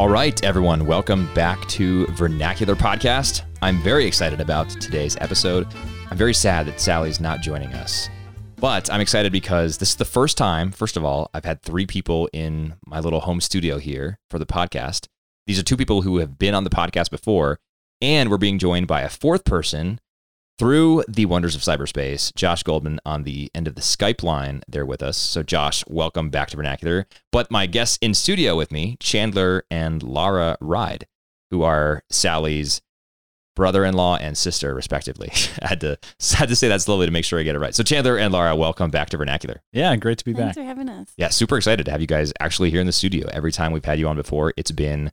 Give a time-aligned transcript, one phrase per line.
[0.00, 3.42] All right, everyone, welcome back to Vernacular Podcast.
[3.60, 5.66] I'm very excited about today's episode.
[6.10, 8.08] I'm very sad that Sally's not joining us,
[8.56, 11.84] but I'm excited because this is the first time, first of all, I've had three
[11.84, 15.06] people in my little home studio here for the podcast.
[15.46, 17.58] These are two people who have been on the podcast before,
[18.00, 20.00] and we're being joined by a fourth person
[20.60, 24.84] through the wonders of cyberspace, Josh Goldman on the end of the Skype line there
[24.84, 25.16] with us.
[25.16, 27.06] So, Josh, welcome back to Vernacular.
[27.32, 31.06] But my guests in studio with me, Chandler and Lara Ride,
[31.50, 32.82] who are Sally's
[33.56, 35.30] brother-in-law and sister, respectively.
[35.62, 35.98] I had to
[36.34, 37.74] had to say that slowly to make sure I get it right.
[37.74, 39.62] So, Chandler and Lara, welcome back to Vernacular.
[39.72, 40.54] Yeah, great to be Thanks back.
[40.56, 41.10] Thanks for having us.
[41.16, 43.30] Yeah, super excited to have you guys actually here in the studio.
[43.32, 45.10] Every time we've had you on before, it's been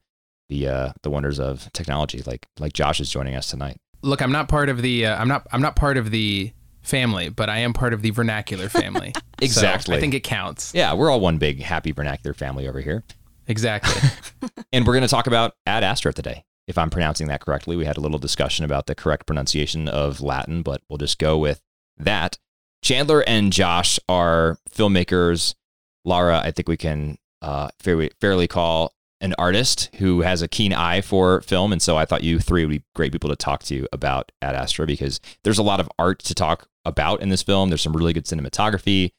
[0.50, 2.22] the uh, the wonders of technology.
[2.26, 3.78] Like like Josh is joining us tonight.
[4.08, 7.30] Look i'm not part of the uh, i'm not i'm not part of the family
[7.30, 9.96] but i am part of the vernacular family So Exactly.
[9.96, 13.04] i think it counts Yeah, we're all one big happy vernacular family over here.
[13.46, 14.02] exactly
[14.74, 16.44] And we're going to talk about Ad Astra today.
[16.68, 20.20] If I'm pronouncing that correctly, we had a little discussion about the correct pronunciation of
[20.22, 21.62] Latin, but we'll just go with
[21.98, 22.38] that.
[22.84, 25.56] Chandler and Josh are filmmakers.
[26.04, 30.74] Lara, I think we can uh, fairly, fairly call an artist who has a keen
[30.74, 31.72] eye for film.
[31.72, 34.56] And so I thought you three would be great people to talk to about Ad
[34.56, 37.70] Astra because there's a lot of art to talk about in this film.
[37.70, 39.12] There's some really good cinematography,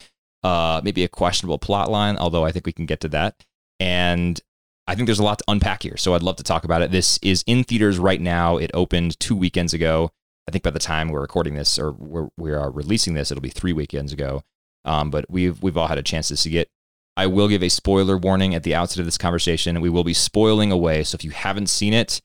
[0.44, 3.44] uh, maybe a questionable plot line, although I think we can get to that.
[3.80, 4.41] And
[4.86, 5.96] I think there's a lot to unpack here.
[5.96, 6.91] So I'd love to talk about it.
[6.91, 8.56] This is in theaters right now.
[8.56, 10.10] It opened two weekends ago.
[10.48, 13.42] I think by the time we're recording this or we're, we are releasing this, it'll
[13.42, 14.42] be three weekends ago.
[14.84, 16.70] Um, but we've we've all had a chance to see it.
[17.19, 19.80] I will give a spoiler warning at the outset of this conversation.
[19.80, 21.02] We will be spoiling away.
[21.02, 22.20] So if you haven't seen it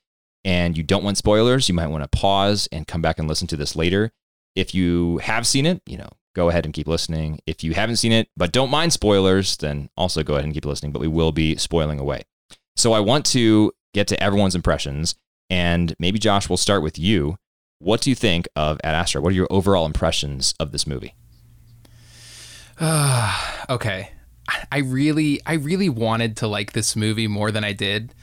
[0.45, 3.47] and you don't want spoilers, you might want to pause and come back and listen
[3.47, 4.11] to this later.
[4.55, 7.39] If you have seen it, you know, go ahead and keep listening.
[7.47, 10.63] If you haven't seen it but don't mind spoilers, then also go ahead and keep
[10.63, 10.91] listening.
[10.91, 12.21] But we will be spoiling away.
[12.75, 15.15] So I want to get to everyone's impressions,
[15.49, 17.37] and maybe Josh, we'll start with you.
[17.79, 19.21] What do you think of Ad Astra?
[19.21, 21.15] What are your overall impressions of this movie?
[22.79, 24.11] Uh, okay
[24.71, 28.13] i really i really wanted to like this movie more than i did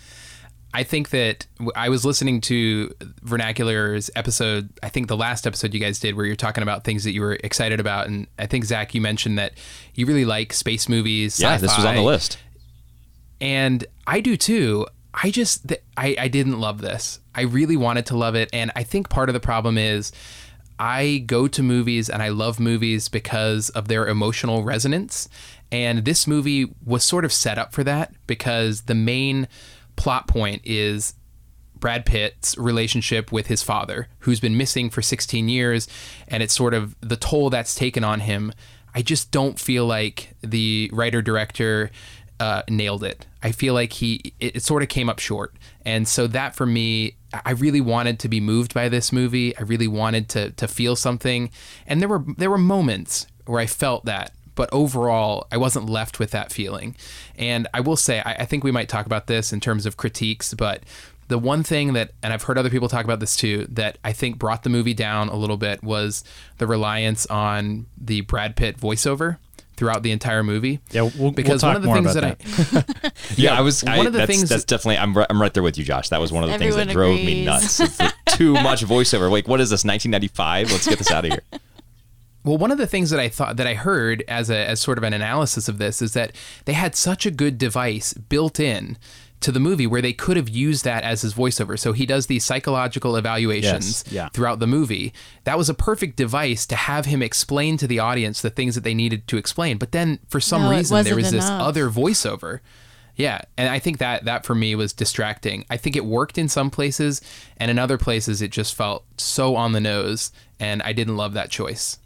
[0.74, 2.92] i think that i was listening to
[3.22, 7.04] vernacular's episode i think the last episode you guys did where you're talking about things
[7.04, 9.52] that you were excited about and i think zach you mentioned that
[9.94, 12.38] you really like space movies Yeah, this was on the list.
[13.40, 14.86] and I do too.
[15.14, 17.20] I just th- I I didn't love this.
[17.34, 20.12] I really wanted to love it, and I think part of the problem is
[20.78, 25.28] I go to movies and I love movies because of their emotional resonance,
[25.72, 29.48] and this movie was sort of set up for that because the main
[29.96, 31.14] plot point is
[31.80, 35.88] Brad Pitt's relationship with his father, who's been missing for 16 years,
[36.28, 38.52] and it's sort of the toll that's taken on him.
[38.94, 41.90] I just don't feel like the writer director
[42.38, 43.26] uh, nailed it.
[43.42, 45.54] I feel like he it, it sort of came up short,
[45.84, 49.56] and so that for me, I really wanted to be moved by this movie.
[49.56, 51.50] I really wanted to to feel something,
[51.86, 56.18] and there were there were moments where I felt that, but overall, I wasn't left
[56.18, 56.96] with that feeling.
[57.36, 59.96] And I will say, I, I think we might talk about this in terms of
[59.96, 60.82] critiques, but
[61.28, 64.12] the one thing that, and I've heard other people talk about this too, that I
[64.12, 66.24] think brought the movie down a little bit was
[66.58, 69.38] the reliance on the Brad Pitt voiceover
[69.76, 70.80] throughout the entire movie.
[70.90, 72.96] Yeah, we'll, we'll Because talk one of the more things about that, that.
[73.04, 73.82] I, Yeah, I was.
[73.82, 74.98] one I, of the that's, things that's definitely.
[74.98, 75.16] I'm.
[75.16, 76.10] ri- I'm right there with you, Josh.
[76.10, 77.80] That was one of the things that Everyone drove me nuts.
[77.80, 77.98] It's
[78.36, 79.30] too much voiceover.
[79.30, 79.84] Like, what is this?
[79.84, 80.70] 1995?
[80.72, 81.42] Let's get this out of here.
[82.42, 84.98] Well, one of the things that I thought that I heard as a as sort
[84.98, 86.32] of an analysis of this is that
[86.64, 88.96] they had such a good device built in
[89.40, 91.78] to the movie where they could have used that as his voiceover.
[91.78, 94.28] So he does these psychological evaluations Yes, yeah.
[94.30, 95.14] throughout the movie.
[95.44, 98.84] That was a perfect device to have him explain to the audience the things that
[98.84, 99.78] they needed to explain.
[99.78, 102.60] But then for some No, reason there was wasn't this other voiceover.
[103.16, 105.64] Yeah, and I think that that for me was distracting.
[105.70, 107.20] I think it worked in some places
[107.56, 111.32] and in other places it just felt so on the nose and I didn't love
[111.34, 111.98] that choice.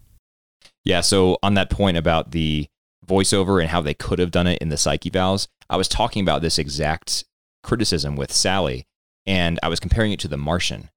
[0.84, 1.00] Yeah.
[1.00, 2.66] So on that point about the
[3.06, 6.22] voiceover and how they could have done it in the psych evals, I was talking
[6.22, 7.25] about this exact
[7.62, 8.86] criticism with Sally,
[9.26, 10.90] and I was comparing it to The Martian.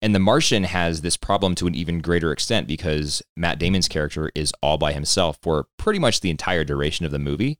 [0.00, 4.30] And The Martian has this problem to an even greater extent because Matt Damon's character
[4.34, 7.58] is all by himself for pretty much the entire duration of the movie.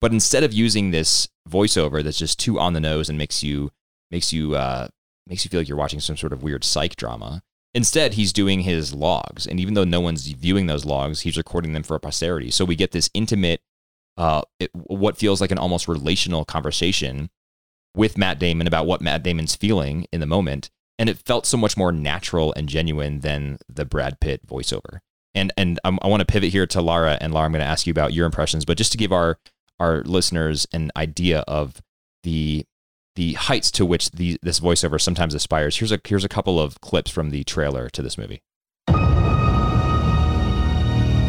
[0.00, 3.70] But instead of using this voiceover that's just too on the nose and makes you
[4.10, 4.88] makes you uh,
[5.26, 7.42] makes you feel like you're watching some sort of weird psych drama,
[7.76, 11.74] Instead, he's doing his logs, and even though no one's viewing those logs, he's recording
[11.74, 12.50] them for posterity.
[12.50, 13.60] So we get this intimate,
[14.16, 17.28] uh, it, what feels like an almost relational conversation
[17.94, 21.58] with Matt Damon about what Matt Damon's feeling in the moment, and it felt so
[21.58, 25.00] much more natural and genuine than the Brad Pitt voiceover.
[25.34, 27.66] And and I'm, I want to pivot here to Lara, and Lara, I'm going to
[27.66, 29.38] ask you about your impressions, but just to give our
[29.78, 31.82] our listeners an idea of
[32.22, 32.64] the
[33.16, 35.78] the heights to which the this voiceover sometimes aspires.
[35.78, 38.40] Here's a here's a couple of clips from the trailer to this movie.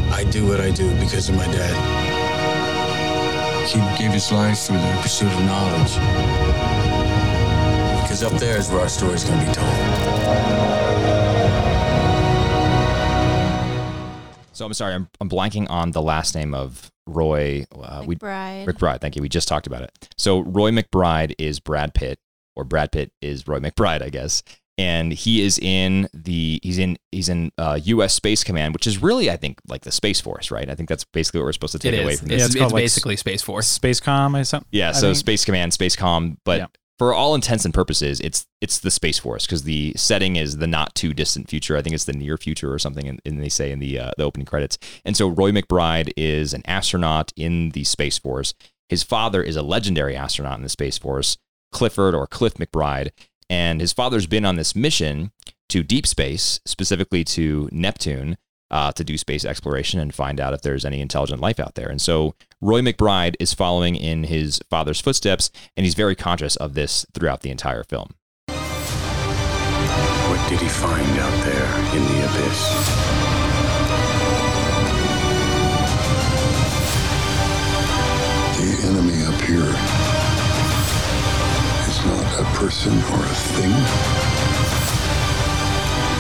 [0.09, 1.73] I do what I do because of my dad.
[3.67, 5.93] He gave his life for the pursuit of knowledge.
[8.01, 10.96] Because up there is where our story's gonna be told.
[14.57, 17.67] So I'm sorry, I'm, I'm blanking on the last name of Roy.
[17.71, 18.65] Uh, we McBride.
[18.65, 19.01] McBride.
[19.01, 19.21] Thank you.
[19.21, 20.09] We just talked about it.
[20.17, 22.17] So Roy McBride is Brad Pitt,
[22.55, 24.41] or Brad Pitt is Roy McBride, I guess.
[24.79, 28.15] And he is in the he's in he's in uh, U.S.
[28.15, 30.67] Space Command, which is really I think like the Space Force, right?
[30.67, 32.45] I think that's basically what we're supposed to take It away from It's, this.
[32.47, 33.67] it's it's, called, like, basically Space Force.
[33.67, 34.67] Space Com or something.
[34.71, 35.17] Yeah, I so think.
[35.17, 36.65] Space Command, Space Com, but Yeah.
[36.97, 40.67] For all intents and purposes, it's it's the Space Force because the setting is the
[40.67, 41.77] not too distant future.
[41.77, 44.23] I think it's the near future or something, and, they say in the uh, the
[44.23, 44.77] opening credits.
[45.05, 48.53] And so Roy McBride is an astronaut in the Space Force.
[48.89, 51.37] His father is a legendary astronaut in the Space Force,
[51.71, 53.09] Clifford or Cliff McBride,
[53.49, 55.31] and his father's been on this mission
[55.69, 58.37] to deep space, specifically to Neptune,
[58.71, 61.89] uh, to do space exploration and find out if there's any intelligent life out there.
[61.89, 66.73] And so Roy McBride is following in his father's footsteps, and he's very conscious of
[66.73, 68.15] this throughout the entire film.
[68.47, 72.59] What did he find out there in the abyss?
[78.57, 79.75] The enemy up here
[81.87, 83.73] is not a person or a thing.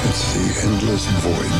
[0.07, 1.55] It's the endless void.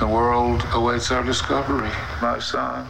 [0.00, 1.90] The world awaits our discovery,
[2.22, 2.86] my son.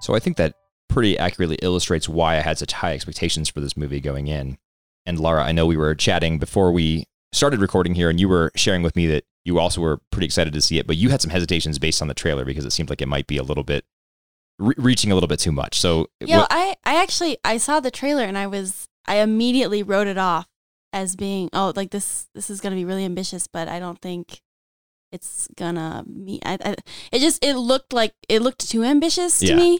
[0.00, 0.54] So I think that
[0.88, 4.58] pretty accurately illustrates why I had such high expectations for this movie going in.
[5.04, 8.52] And Laura, I know we were chatting before we started recording here, and you were
[8.54, 11.20] sharing with me that you also were pretty excited to see it, but you had
[11.20, 13.64] some hesitations based on the trailer because it seemed like it might be a little
[13.64, 13.84] bit
[14.60, 15.80] re- reaching a little bit too much.
[15.80, 19.82] So Yeah, what- I, I actually I saw the trailer and I was I immediately
[19.82, 20.46] wrote it off
[20.92, 24.40] as being oh like this this is gonna be really ambitious, but I don't think
[25.12, 26.42] it's gonna meet.
[26.44, 26.74] I, I
[27.12, 29.56] it just it looked like it looked too ambitious to Yeah.
[29.56, 29.78] me,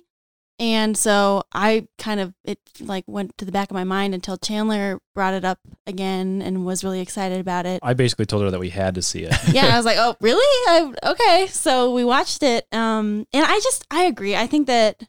[0.58, 4.36] and so I kind of it like went to the back of my mind until
[4.36, 7.80] Chandler brought it up again and was really excited about it.
[7.82, 9.34] I basically told her that we had to see it.
[9.52, 10.40] yeah, I was like, oh, really?
[10.68, 11.46] I, okay.
[11.48, 12.66] So we watched it.
[12.72, 14.36] Um, and I just, I agree.
[14.36, 15.02] I think that,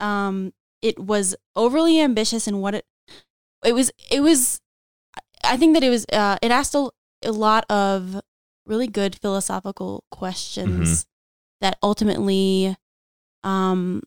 [0.00, 0.52] um,
[0.82, 2.84] it was overly ambitious in what it,
[3.64, 4.60] it was, it was,
[5.44, 6.90] I think that it was, uh, it asked a,
[7.24, 8.20] a lot of
[8.66, 11.06] really good philosophical questions
[11.60, 12.76] that ultimately,
[13.44, 14.02] um,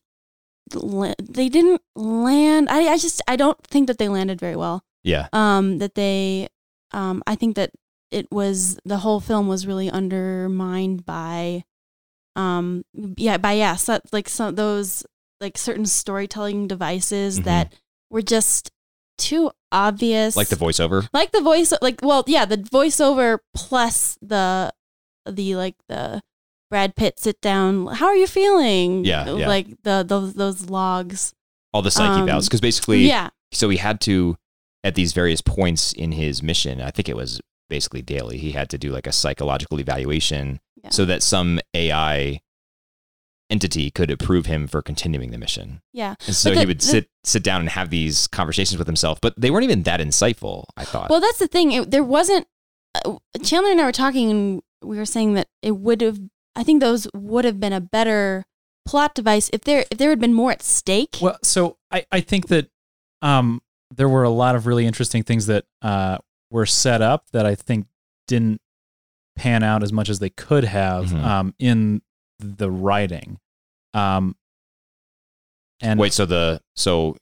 [0.72, 2.70] they didn't land.
[2.70, 6.48] I, I just, I don't think that they landed very well yeah, um that they
[6.92, 7.70] um i think that
[8.10, 11.64] it was the whole film was really undermined by
[12.36, 12.84] um
[13.16, 15.06] yeah by yeah so, like some those
[15.40, 17.44] like certain storytelling devices Mhm.
[17.44, 17.74] that
[18.10, 18.72] were just
[19.20, 21.08] too obvious like the voiceover.
[21.14, 24.72] like the voice like well yeah the voiceover plus the
[25.26, 26.22] the like the
[26.72, 29.48] brad pitt sit down how are you feeling Yeah, yeah.
[29.48, 31.34] like the those those logs
[31.74, 34.36] All the psyche Um, because basically, yeah so he had to
[34.84, 36.80] at these various points in his mission.
[36.82, 38.38] I think it was basically daily.
[38.38, 40.90] He had to do like a psychological evaluation Yeah.
[40.92, 42.40] so that some AI
[43.50, 45.82] entity could approve him for continuing the mission.
[45.94, 48.88] yeah And so But he would the- sit sit down and have these conversations with
[48.88, 50.66] himself, but they weren't even that insightful.
[50.78, 51.10] I thought.
[51.10, 51.72] Well, that's the thing.
[51.72, 52.48] It, there wasn't.
[53.04, 56.20] Uh, Chandler and I were talking, and we were saying that it would have.
[56.56, 58.46] I think those would have been a better
[58.86, 61.18] plot device if there if there had been more at stake.
[61.22, 62.70] Well, so I, I think that
[63.22, 63.62] um,
[63.94, 66.18] there were a lot of really interesting things that uh,
[66.52, 67.88] were set up that I think
[68.28, 68.62] didn't
[69.36, 71.24] pan out as much as they could have Mhm.
[71.24, 72.02] um, in
[72.40, 73.40] the writing.
[73.94, 74.36] Um,
[75.82, 77.18] and Wait, so the so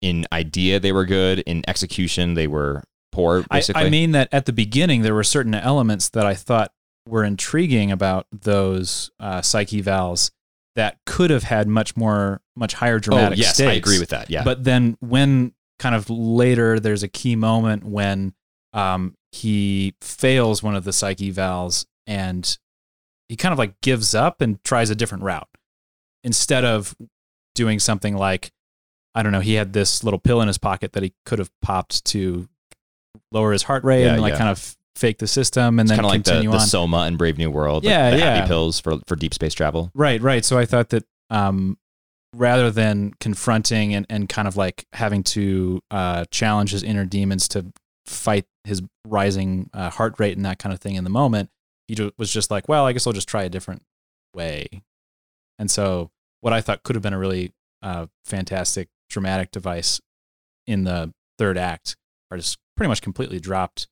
[0.00, 3.44] in idea they were good, in execution they were poor.
[3.50, 6.72] Basically, I mean that at the beginning there were certain elements that I thought
[7.06, 10.30] were intriguing about those uh, psych evals
[10.76, 13.70] that could have had much more, much higher oh dramatic yes, stakes.
[13.70, 14.30] I agree with that.
[14.30, 18.34] Yeah, But then when kind of later there's a key moment when
[18.72, 22.58] um, he fails one of the psych evals and
[23.28, 25.48] he kind of like gives up and tries a different route
[26.22, 26.94] instead of
[27.54, 28.50] doing something like
[29.14, 31.50] I don't know, he had this little pill in his pocket that he could have
[31.62, 32.48] popped to
[33.30, 34.38] lower his heart rate Yeah, and like yeah.
[34.38, 36.58] kind of fake the system and it's then kind of like the, the.
[36.58, 37.84] Soma and Brave New World.
[37.84, 38.34] Yeah, the yeah.
[38.36, 39.90] happy pills for for deep space travel.
[39.94, 40.44] Right, right.
[40.44, 41.78] So I thought that um,
[42.34, 47.48] rather than confronting and, and kind of like having to uh, challenge his inner demons
[47.48, 47.72] to
[48.06, 51.50] fight his rising uh, heart rate and that kind of thing in the moment,
[51.88, 53.82] he was just like, well, I guess I'll just try a different
[54.34, 54.82] way.
[55.58, 56.10] And so,
[56.40, 60.00] what I thought could have been a really uh, fantastic dramatic device
[60.66, 61.96] in the third act
[62.30, 63.86] are just pretty much completely dropped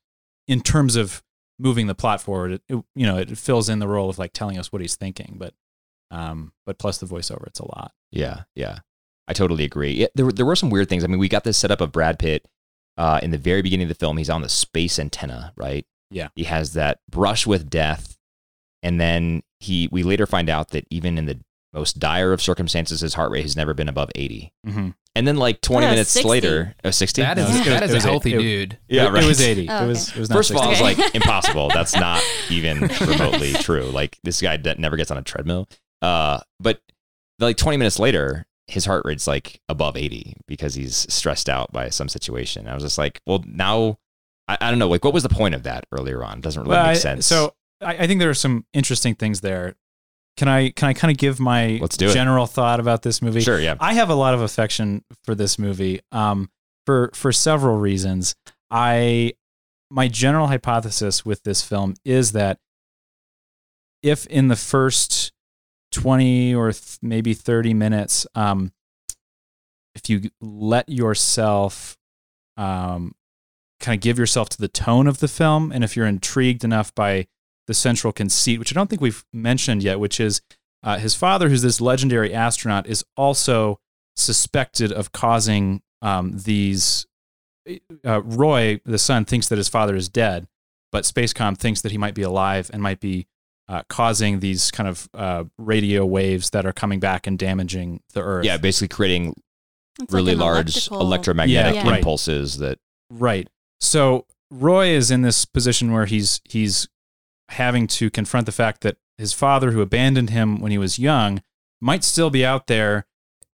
[0.47, 1.23] in terms of
[1.59, 2.51] moving the plot forward.
[2.53, 4.95] It, it- you know, it fills in the role of like telling us what he's
[4.95, 5.53] thinking, but
[6.11, 7.91] um, but plus the voiceover, it's a lot.
[8.11, 8.79] Yeah, yeah.
[9.27, 9.93] I totally agree.
[9.93, 11.03] Yeah, there, there were some weird things.
[11.03, 12.45] I mean, we got this setup of Brad Pitt
[12.97, 14.17] uh, in the very beginning of the film.
[14.17, 15.85] He's on the space antenna, right?
[16.13, 16.29] Yeah.
[16.35, 18.17] He has that brush with death.
[18.81, 21.39] And then he, we later find out that even in the
[21.73, 24.53] most dire of circumstances, his heart rate has never been above 80.
[24.67, 24.89] Mm-hmm.
[25.15, 26.27] And then, like 20 Yeah, minutes 60.
[26.29, 27.21] later, uh, 60?
[27.21, 28.79] That is No, that is a was a- healthy it- dude.
[28.87, 29.23] yeah, right.
[29.23, 29.67] it was eighty.
[29.69, 30.09] Oh, It was.
[30.09, 30.17] okay.
[30.17, 31.69] It was not First of all, I was like, impossible.
[31.69, 33.83] That's not even remotely true.
[33.83, 35.69] Like, this guy that never gets on a treadmill.
[36.01, 36.81] Uh, but
[37.39, 41.89] like 20 minutes later, his heart rate's like above 80 because he's stressed out by
[41.89, 42.67] some situation.
[42.67, 43.99] I was just like, well, now,
[44.47, 44.89] I, I don't know.
[44.89, 46.41] Like, what was the point of that earlier on?
[46.41, 47.25] Doesn't really Well, make I- sense.
[47.25, 49.75] So I, I think there are some interesting things there.
[50.35, 52.13] Can I can I kind of give my Let's do it.
[52.13, 53.41] general thought about this movie?
[53.41, 53.75] sure, yeah.
[53.79, 56.49] I have a lot of affection for this movie um,
[56.87, 58.35] for for several reasons.
[58.71, 59.33] I
[59.91, 62.57] my general hypothesis with this film is that
[64.01, 65.31] if in the first
[65.91, 68.71] twenty or th- maybe thirty minutes, um,
[69.93, 71.95] if you let yourself
[72.57, 73.13] um,
[73.83, 76.95] kind of give yourself to the tone of the film, and if you're intrigued enough
[76.95, 77.27] by
[77.67, 80.41] the central conceit, which I don't think we've mentioned yet, which is
[80.83, 83.79] uh, his father, who's this legendary astronaut, is also
[84.15, 87.05] suspected of causing um, these.
[88.05, 90.47] Uh, Roy, the son, thinks that his father is dead,
[90.91, 93.27] but Spacecom thinks that he might be alive and might be
[93.69, 98.21] uh, causing these kind of uh, radio waves that are coming back and damaging the
[98.21, 98.45] Earth.
[98.45, 99.35] Yeah, basically creating
[100.01, 101.89] It's really an large electromagnetic Yeah.
[101.89, 101.99] Right.
[101.99, 103.47] impulses that, Right.
[103.83, 106.87] So Roy is in this position where he's he's
[107.49, 111.41] having to confront the fact that his father, who abandoned him when he was young,
[111.81, 113.05] might still be out there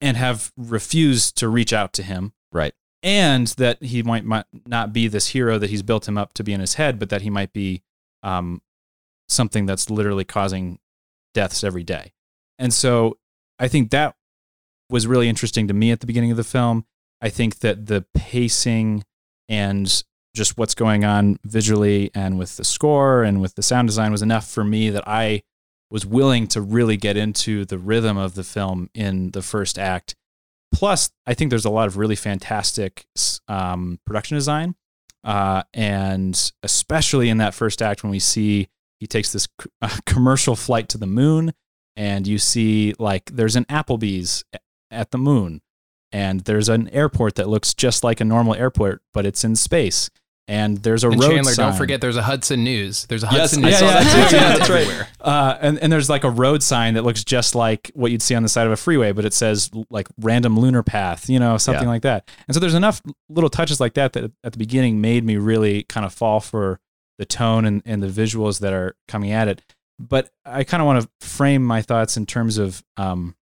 [0.01, 2.33] and have refused to reach out to him.
[2.53, 2.75] right.
[3.03, 6.43] And that he might, might not be this hero that he's built him up to
[6.43, 7.83] be in his head, but that he might be
[8.23, 8.63] um,
[9.29, 10.79] something that's literally causing
[11.35, 12.15] deaths every day.
[12.59, 13.19] And so
[13.59, 14.17] I think that
[14.89, 16.87] was really interesting to me at the beginning of the film.
[17.21, 19.05] I think that the pacing
[19.51, 20.03] and
[20.35, 24.23] just what's going on visually and with the score and with the sound design was
[24.23, 25.43] enough for me that I
[25.91, 30.17] was willing to really get into the rhythm of the film in the first act.
[30.75, 33.07] Plus, I think there's a lot of really fantastic
[33.47, 34.75] um, production design.
[35.23, 38.69] Uh, and especially in that first act when we see
[39.01, 39.49] he takes this
[39.83, 41.53] uh, commercial flight to the moon
[41.97, 44.45] and you see like there's an Applebee's
[44.91, 45.63] at the moon
[46.13, 50.11] and there's an airport that looks just like a normal airport but it's in space
[50.47, 51.69] and there's a And road Chandler, sign.
[51.71, 53.07] don't forget there's a Hudson News.
[53.07, 53.79] There's a Hudson I News.
[53.79, 54.37] saw that too.
[54.37, 55.07] sign Yeah, that's right.
[55.21, 58.35] Uh, and, and there's like a road sign that looks just like what you'd see
[58.35, 61.57] on the side of a freeway, but it says like random lunar path, you know,
[61.57, 61.89] something Yeah.
[61.89, 62.31] like that.
[62.47, 65.85] And so there's enough little touches like that that at the beginning made me really
[65.85, 66.79] kind of fall for
[67.19, 69.63] the tone and, and the visuals that are coming at it.
[69.99, 73.35] But I kind of want to frame my thoughts in terms of um,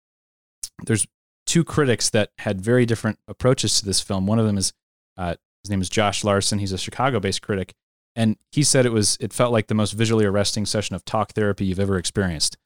[0.85, 1.07] there's
[1.47, 4.27] two critics that had very different approaches to this film.
[4.27, 4.73] One of them is
[5.17, 6.59] uh, his name is Josh Larsen.
[6.59, 7.75] He's a Chicago-based critic,
[8.17, 11.33] and he said it was it felt like the most visually arresting session of talk
[11.33, 12.57] therapy you've ever experienced.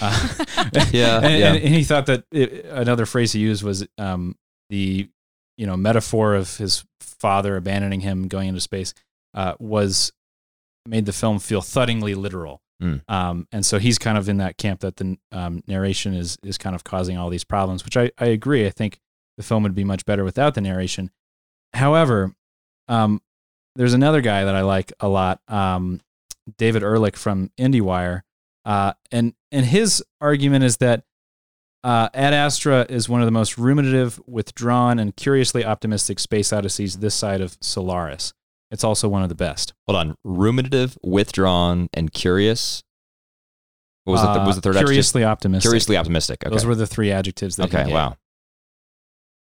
[0.00, 0.28] Uh,
[0.92, 1.52] Yeah, and, yeah.
[1.52, 4.36] and, and he thought that it, another phrase he used was um,
[4.70, 5.08] the
[5.56, 8.94] you know metaphor of his father abandoning him going into space
[9.34, 10.12] uh, was
[10.86, 12.60] made the film feel thuddingly literal.
[12.82, 13.02] Mm.
[13.08, 16.58] Um, and so he's kind of in that camp that the um, narration is is
[16.58, 18.66] kind of causing all these problems, which I, I agree.
[18.66, 18.98] I think
[19.36, 21.10] the film would be much better without the narration.
[21.74, 22.34] However,
[22.92, 23.20] um,
[23.76, 26.00] there's another guy that I like a lot, um,
[26.58, 28.22] David Ehrlich from IndieWire,
[28.64, 31.04] uh, and and his argument is that
[31.82, 36.98] uh, Ad Astra is one of the most ruminative, withdrawn, and curiously optimistic space odysseys
[36.98, 38.34] this side of Solaris.
[38.70, 39.74] It's also one of the best.
[39.86, 40.16] Hold on.
[40.24, 42.82] Ruminative, withdrawn, and curious.
[44.04, 44.88] What was, the, Uh, was the third adjective?
[44.88, 45.68] curiously optimistic.
[45.68, 46.42] Curiously optimistic.
[46.44, 46.50] Okay.
[46.54, 47.92] Those were the three adjectives that he okay.
[47.92, 48.16] Wow.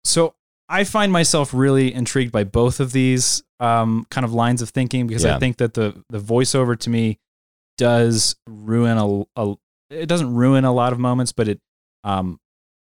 [0.05, 0.35] So
[0.75, 5.07] I find myself really intrigued by both of these um, kind of lines of thinking
[5.07, 5.37] because Yeah.
[5.37, 7.19] I think that the the voiceover to me
[7.79, 9.55] does ruin a, a
[9.91, 11.61] it doesn't ruin a lot of moments, but it
[12.03, 12.39] um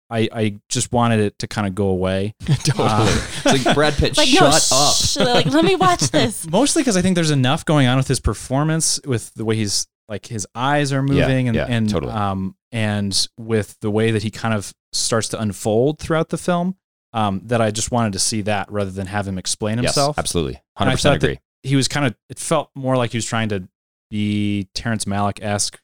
[0.09, 2.33] I I just wanted it to kind of go away.
[2.45, 2.87] totally.
[2.89, 3.05] Uh,
[3.45, 4.41] it's like Brad Pitt, Like shut
[4.71, 4.95] no, up.
[4.95, 6.47] shh, like let me watch this.
[6.49, 9.87] Mostly because I think there's enough going on with his performance, with the way he's
[10.09, 12.13] like his eyes are moving, and yeah, and totally.
[12.13, 16.75] um and with the way that he kind of starts to unfold throughout the film.
[17.17, 20.19] Um, that I just wanted to see that rather than have him explain Yes, himself.
[20.19, 20.61] absolutely.
[20.77, 21.39] 100% agree.
[21.63, 23.67] he was kind of it felt more like he was trying to
[24.11, 25.81] be Terrence Malick esque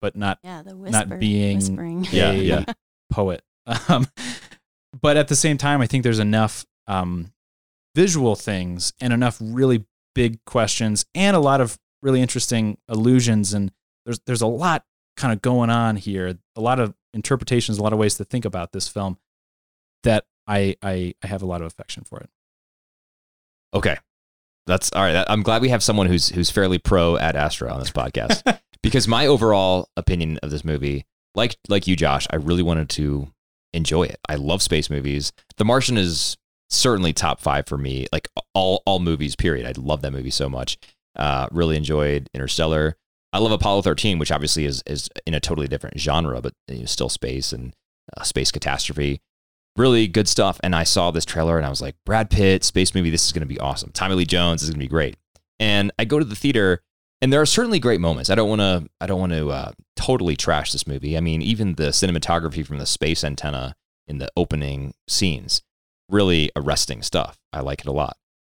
[0.00, 2.06] but not Yeah, the whisper, not being whispering.
[2.12, 2.64] Yeah, a yeah.
[3.10, 3.42] poet.
[3.88, 4.06] Um,
[5.02, 7.32] but at the same time, I think there's enough um,
[7.96, 13.72] visual things and enough really big questions and a lot of really interesting allusions and
[14.06, 14.84] there's there's a lot
[15.16, 18.44] kind of going on here, a lot of interpretations, a lot of ways to think
[18.44, 19.18] about this film
[20.04, 22.30] that I I, I have a lot of affection for it.
[23.74, 23.96] Okay.
[24.66, 25.24] That's all right.
[25.28, 29.08] I'm glad we have someone who's who's fairly pro Ad Astra on this podcast because
[29.08, 33.28] my overall opinion of this movie, like like you, Josh, I really wanted to
[33.72, 34.18] enjoy it.
[34.28, 35.32] I love space movies.
[35.56, 36.36] The Martian is
[36.68, 38.06] certainly top five for me.
[38.12, 39.66] Like all all movies, period.
[39.66, 40.78] I love that movie so much.
[41.16, 42.96] Uh, really enjoyed Interstellar.
[43.32, 46.80] I love Apollo 13, which obviously is is in a totally different genre, but you
[46.80, 47.74] know, still space and
[48.16, 49.22] uh, space catastrophe
[49.78, 50.60] really good stuff.
[50.62, 53.32] And I saw this trailer and I was like, Brad Pitt, space movie, this is
[53.32, 53.90] going to be awesome.
[53.92, 55.16] Tommy Lee Jones is going to be great.
[55.60, 56.82] And I go to the theater
[57.20, 58.30] and there are certainly great moments.
[58.30, 61.16] I don't want to, I don't want to uh, totally trash this movie.
[61.16, 63.74] I mean, even the cinematography from the space antenna
[64.06, 65.62] in the opening scenes,
[66.08, 67.38] really arresting stuff.
[67.52, 68.16] I like it a lot.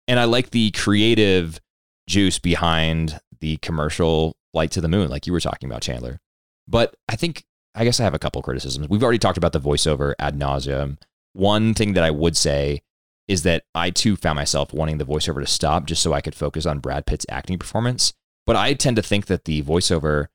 [0.07, 1.59] And I like the creative
[2.07, 6.19] juice behind the commercial flight to the moon, like you were talking about, Chandler.
[6.67, 7.45] But I think,
[7.75, 8.89] I guess I have a couple criticisms.
[8.89, 10.97] We've already talked about the voiceover ad nauseum.
[11.33, 12.81] One thing that I would say
[13.27, 16.35] is that I too found myself wanting the voiceover to stop just so I could
[16.35, 18.13] focus on Brad Pitt's acting performance.
[18.45, 20.27] But I tend to think that the voiceover,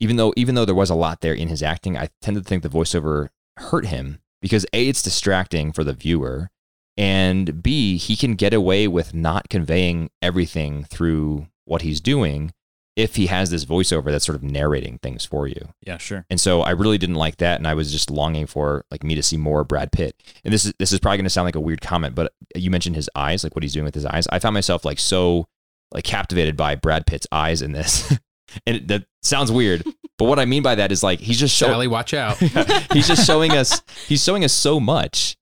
[0.00, 2.42] even though even though there was a lot there in his acting, I tend to
[2.42, 6.50] think the voiceover hurt him because A, it's distracting for the viewer,
[6.96, 12.52] and B, he can get away with not conveying everything through what he's doing
[12.96, 15.68] if he has this voiceover that's sort of narrating things for you.
[15.86, 16.26] Yeah, sure.
[16.28, 19.14] And so I really didn't like that, and I was just longing for like me
[19.14, 20.20] to see more Brad Pitt.
[20.44, 22.70] And this is this is probably going to sound like a weird comment, but you
[22.70, 24.26] mentioned his eyes, like what he's doing with his eyes.
[24.28, 25.48] I found myself like so
[25.92, 28.10] like captivated by Brad Pitt's eyes in this,
[28.66, 29.84] and it, that sounds weird.
[30.18, 32.36] But what I mean by that is like he's just showing Sally, watch out.
[32.92, 35.36] he's just showing us he's showing us so much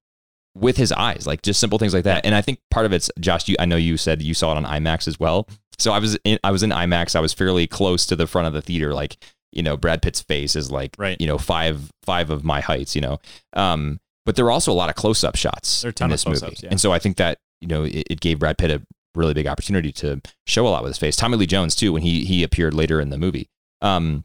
[0.55, 2.25] with his eyes, like just simple things like that.
[2.25, 3.47] And I think part of it's Josh.
[3.49, 5.47] You, I know you said you saw it on IMAX as well.
[5.81, 7.17] So I was in, I was in IMAX.
[7.17, 8.93] I was fairly close to the front of the theater.
[8.95, 9.17] Like
[9.53, 11.21] you know, Brad Pitt's face is like Right.
[11.21, 12.95] you know five five of my heights.
[12.95, 13.19] You know,
[13.55, 16.11] um, but there were also a lot of close up shots There are a in
[16.11, 16.69] this movie, yeah.
[16.71, 18.83] and so I think that you know it, it gave Brad Pitt a
[19.15, 21.17] really big opportunity to show a lot with his face.
[21.17, 23.49] Tommy Lee Jones too, when he he appeared later in the movie.
[23.83, 24.25] Um,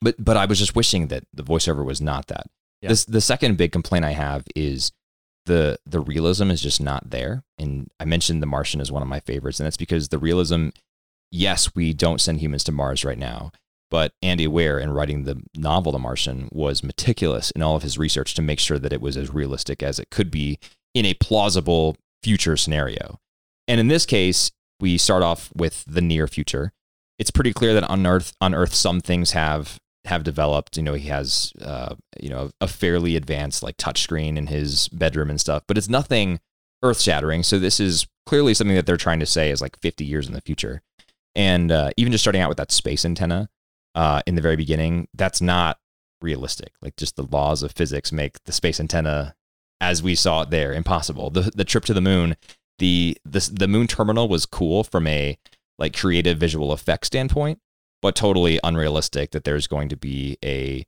[0.00, 2.46] but but I was just wishing that the voiceover was not that.
[2.82, 2.88] Yeah.
[2.90, 4.92] This the second big complaint I have is
[5.48, 7.42] the the realism is just not there.
[7.58, 10.68] And I mentioned The Martian as one of my favorites, and that's because the realism.
[11.30, 13.52] Yes, we don't send humans to Mars right now,
[13.90, 17.98] but Andy Weir, in writing the novel The Martian, was meticulous in all of his
[17.98, 20.58] research to make sure that it was as realistic as it could be
[20.94, 23.18] in a plausible future scenario.
[23.66, 26.72] And in this case, we start off with the near future.
[27.18, 30.76] It's pretty clear that on Earth, on Earth, some things have have developed.
[30.76, 35.30] You know, he has uh, you know a fairly advanced like touchscreen in his bedroom
[35.30, 36.40] and stuff, but it's nothing
[36.82, 37.42] earth shattering.
[37.42, 40.34] So this is clearly something that they're trying to say is like 50 years in
[40.34, 40.82] the future.
[41.34, 43.48] And uh, even just starting out with that space antenna
[43.94, 45.78] uh, in the very beginning, that's not
[46.20, 46.72] realistic.
[46.82, 49.34] Like just the laws of physics make the space antenna,
[49.80, 51.30] as we saw it there, impossible.
[51.30, 52.36] The the trip to the moon,
[52.78, 55.38] the the the moon terminal was cool from a
[55.78, 57.60] like creative visual effects standpoint,
[58.02, 60.84] but totally unrealistic that there's going to be a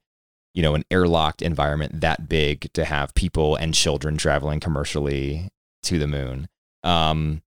[0.55, 5.49] you know an airlocked environment that big to have people and children traveling commercially
[5.83, 6.49] to the moon.
[6.83, 7.43] Um,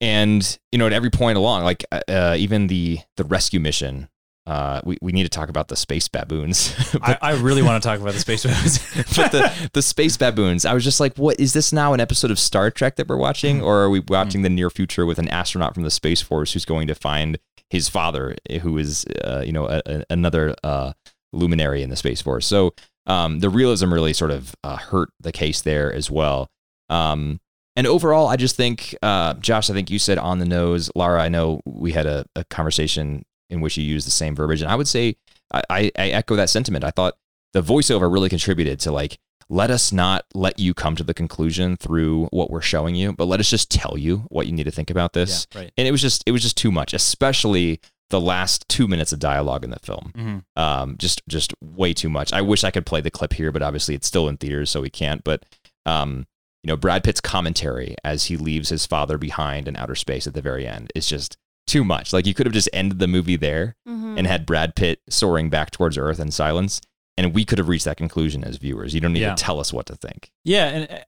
[0.00, 4.08] and you know at every point along, like uh, uh, even the the rescue mission.
[4.46, 6.74] Uh, we, we need to talk about the space baboons.
[7.02, 8.78] I, I really want to talk about the space movies.
[9.16, 11.94] but the, the space baboons, I was just like, what is this now?
[11.94, 15.06] An episode of Star Trek that we're watching, or are we watching the near future
[15.06, 17.38] with an astronaut from the space force who's going to find
[17.74, 20.92] his father, who is uh, you know a, a, another uh,
[21.32, 22.46] luminary in the space force?
[22.46, 22.74] So
[23.06, 26.50] um, the realism really sort of uh, hurt the case there as well.
[26.88, 27.40] Um,
[27.76, 30.90] and overall, I just think, uh, Josh, I think you said on the nose.
[30.94, 34.62] Lara, I know we had a, a conversation in which you used the same verbiage,
[34.62, 35.16] and I would say
[35.52, 36.84] I, I, I echo that sentiment.
[36.84, 37.14] I thought
[37.52, 41.76] the voiceover really contributed to like let us not let you come to the conclusion
[41.76, 44.70] through what we're showing you, but let us just tell you what you need to
[44.70, 45.46] think about this.
[45.52, 45.72] Yeah, right.
[45.76, 47.80] And it was just it was just too much, especially
[48.10, 50.12] the last two minutes of dialogue in the film.
[50.16, 50.60] Mhm.
[50.60, 52.32] Um, just just way too much.
[52.32, 54.80] I wish I could play the clip here, but obviously it's still in theaters, so
[54.82, 55.24] we can't.
[55.24, 55.44] But
[55.86, 56.26] um,
[56.62, 60.34] you know, Brad Pitt's commentary as he leaves his father behind in outer space at
[60.34, 62.12] the very end is just too much.
[62.12, 64.18] Like you could have just ended the movie there Mhm.
[64.18, 66.80] and had Brad Pitt soaring back towards Earth in silence,
[67.16, 68.94] and we could have reached that conclusion as viewers.
[68.94, 69.34] You don't need Yeah.
[69.34, 70.30] to tell us what to think.
[70.44, 70.98] Yeah, and uh,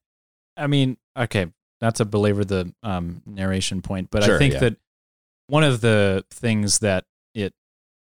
[0.57, 1.47] I mean, okay,
[1.81, 4.61] not to belabor the um, narration point, but Sure, I think yeah.
[4.61, 4.77] that
[5.49, 7.53] one of the things that it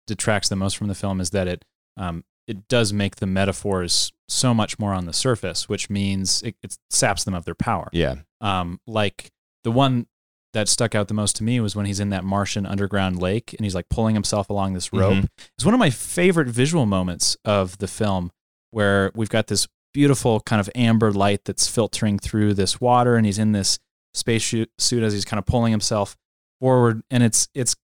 [0.07, 1.65] detracts the most from the film is that it
[1.97, 6.55] um, it does make the metaphors so much more on the surface, which means it,
[6.63, 7.89] it saps them of their power.
[7.91, 8.15] Yeah.
[8.41, 9.29] Um, like
[9.63, 10.07] the one
[10.53, 13.53] that stuck out the most to me was when he's in that Martian underground lake
[13.57, 15.13] and he's like pulling himself along this rope.
[15.13, 15.27] Mhm.
[15.55, 18.31] It's one of my favorite visual moments of the film
[18.71, 23.25] where we've got this beautiful kind of amber light that's filtering through this water and
[23.25, 23.79] he's in this
[24.13, 26.15] space shu- suit as he's kind of pulling himself
[26.59, 27.75] forward and it's it's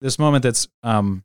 [0.00, 1.24] this moment that's um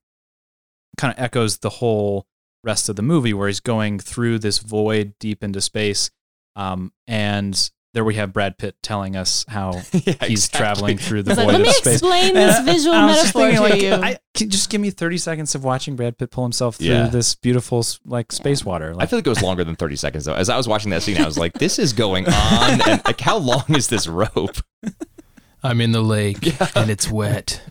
[0.97, 2.25] kind of echoes the whole
[2.63, 6.10] rest of the movie where he's going through this void deep into space
[6.56, 10.58] um and there we have Brad Pitt telling us how Yeah, he's exactly.
[10.58, 11.93] traveling through the It's like, void let me of space.
[11.93, 14.06] explain And this visual I was just metaphor thinking, to like, you.
[14.13, 16.88] I, can you just give me 30 seconds of watching Brad Pitt pull himself through
[16.88, 17.08] Yeah.
[17.08, 18.95] this beautiful s- like space water.
[18.97, 20.34] I feel like it was longer than 30 seconds though.
[20.34, 22.82] As I was watching that scene, I was like, this is going on.
[22.89, 24.58] And like, how long is this rope?
[25.63, 27.62] I'm in the lake and it's wet.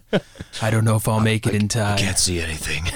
[0.63, 1.95] I don't know if I'll make it in time.
[1.95, 2.85] I can't see anything.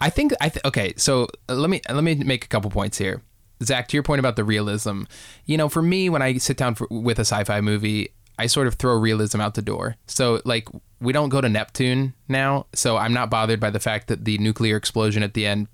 [0.00, 0.94] I think I th- okay.
[0.96, 3.22] So uh, let me let me make a couple points here.
[3.62, 5.02] Zach, to your point about the realism,
[5.46, 8.66] you know, for me, when I sit down for, with a sci-fi movie, I sort
[8.66, 9.96] of throw realism out the door.
[10.06, 10.68] So like,
[11.00, 14.38] we don't go to Neptune now, so I'm not bothered by the fact that the
[14.38, 15.68] nuclear explosion at the end,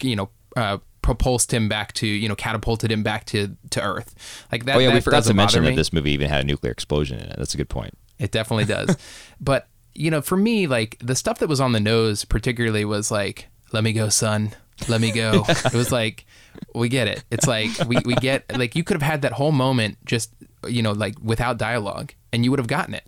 [0.00, 4.14] you know, uh, propulsed him back to, you know, catapulted him back to to Earth.
[4.52, 4.76] Like that.
[4.76, 7.18] Oh yeah, we forgot to mention bother that this movie even had a nuclear explosion
[7.18, 7.36] in it.
[7.38, 7.96] That's a good point.
[8.18, 8.96] It definitely does.
[9.40, 13.10] but, you know, for me, like the stuff that was on the nose, particularly, was
[13.10, 14.52] like, let me go, son.
[14.88, 15.44] Let me go.
[15.48, 16.26] it was like,
[16.74, 17.24] we get it.
[17.30, 20.32] It's like, we, we get, like, you could have had that whole moment just,
[20.66, 23.06] you know, like without dialogue and you would have gotten it.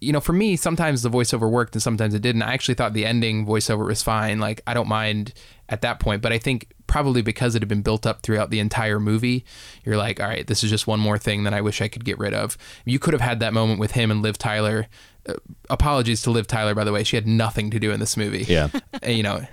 [0.00, 2.42] You know, for me, sometimes the voiceover worked and sometimes it didn't.
[2.42, 4.38] I actually thought the ending voiceover was fine.
[4.40, 5.34] Like, I don't mind
[5.68, 8.60] at that point, but I think probably because it had been built up throughout the
[8.60, 9.44] entire movie,
[9.84, 12.04] you're like, all right, this is just one more thing that I wish I could
[12.04, 12.56] get rid of.
[12.84, 14.86] You could have had that moment with him and Liv Tyler.
[15.26, 15.34] Uh,
[15.68, 17.04] apologies to Liv Tyler, by the way.
[17.04, 18.44] She had nothing to do in this movie.
[18.44, 18.68] Yeah.
[19.06, 19.46] You know,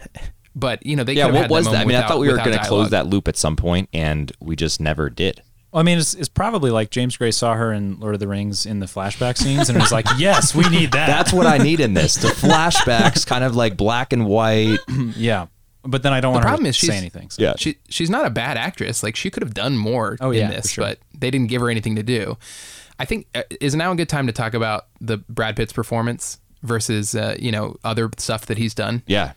[0.56, 1.76] but you know they Yeah, could have what had was that that?
[1.78, 3.90] I moment mean, I thought we were going to close that loop at some point,
[3.94, 5.42] and we just never did.
[5.72, 8.28] Well, I mean, it's, it's probably like James Gray saw her in Lord of the
[8.28, 11.08] Rings in the flashback scenes and it was like, yes, we need that.
[11.08, 12.16] That's what I need in this.
[12.16, 12.28] The
[12.66, 14.80] flashbacks, kind of like black and white.
[15.16, 15.48] yeah.
[15.84, 17.30] But then I don't The want problem to is say anything.
[17.30, 17.54] so- Yeah.
[17.58, 19.02] She she's not a bad actress.
[19.02, 20.84] Like she could have done more Oh, in yeah, this, for sure.
[20.84, 22.38] but they didn't give her anything to do.
[23.00, 26.38] I think uh, is now a good time to talk about the Brad Pitt's performance
[26.64, 29.04] versus uh, you know other stuff that he's done.
[29.08, 29.32] Yeah.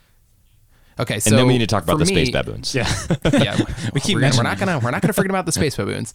[0.99, 2.75] Okay, so And then we need to talk about the space me- baboons.
[2.75, 2.89] Yeah.
[3.33, 3.57] yeah,
[3.93, 6.15] We keep we're, gonna, we're not gonna we're not gonna forget about the space baboons.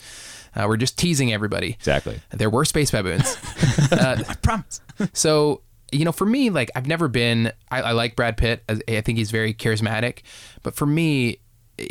[0.55, 1.71] Uh, we're just teasing everybody.
[1.73, 2.19] Exactly.
[2.31, 3.37] There were space baboons.
[3.91, 4.81] uh, I promise.
[5.13, 5.61] so
[5.91, 7.51] you know, for me, like I've never been.
[7.71, 8.63] I, I like Brad Pitt.
[8.69, 10.19] as- I think he's very charismatic,
[10.63, 11.39] but for me,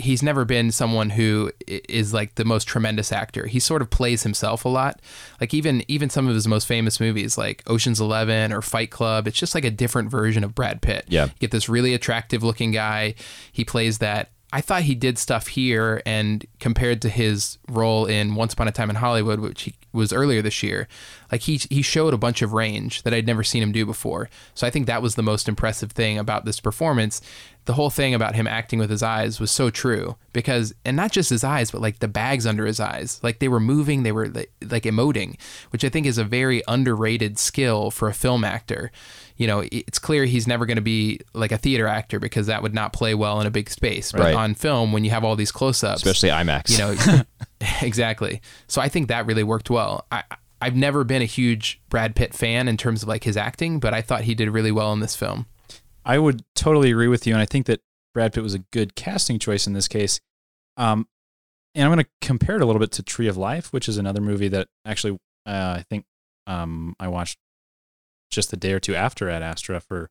[0.01, 3.47] he's never been someone who is like the most tremendous actor.
[3.47, 5.01] He sort of plays himself a lot.
[5.41, 9.27] Like even even some of his most famous movies, like Ocean's Eleven or Fight Club,
[9.27, 11.05] it's just like a different version of Brad Pitt.
[11.09, 11.27] Yeah.
[11.27, 13.15] You get this really attractive looking guy.
[13.53, 14.31] He plays that.
[14.51, 18.73] I thought he did stuff here, and compared to his role in Once Upon a
[18.73, 20.89] Time in Hollywood, which he was earlier this year,
[21.31, 24.31] like he he showed a bunch of range that I'd never seen him do before.
[24.55, 27.21] So I think that was the most impressive thing about this performance.
[27.67, 31.13] The whole thing about him acting with his eyes was so true because, and not
[31.13, 34.13] just his eyes, but like the bags under his eyes, like they were moving, they
[34.13, 38.43] were like, like emoting, which I think is a very underrated skill for a film
[38.43, 38.91] actor.
[39.37, 42.63] You know, it's clear he's never going to be like a theater actor because that
[42.63, 44.13] would not play well in a big space.
[44.13, 44.35] But Right.
[44.35, 46.71] on film, when you have all these close-ups, Especially IMAX.
[46.71, 47.23] you know,
[47.83, 48.41] exactly.
[48.67, 50.07] So I think that really worked well.
[50.11, 50.25] I,
[50.61, 53.95] I've never been a huge Brad Pitt fan in terms of like his acting, but
[53.95, 55.47] I thought he did really well in this film.
[56.05, 57.81] I would totally agree with you, and I think that
[58.15, 60.21] Brad Pitt was a good casting choice in this case.
[60.77, 61.07] Um,
[61.75, 63.99] and I'm going to compare it a little bit to Tree of Life, which is
[63.99, 66.05] another movie that actually uh, I think
[66.47, 67.39] um, I watched
[68.31, 70.11] just a day or two after Ad Astra for.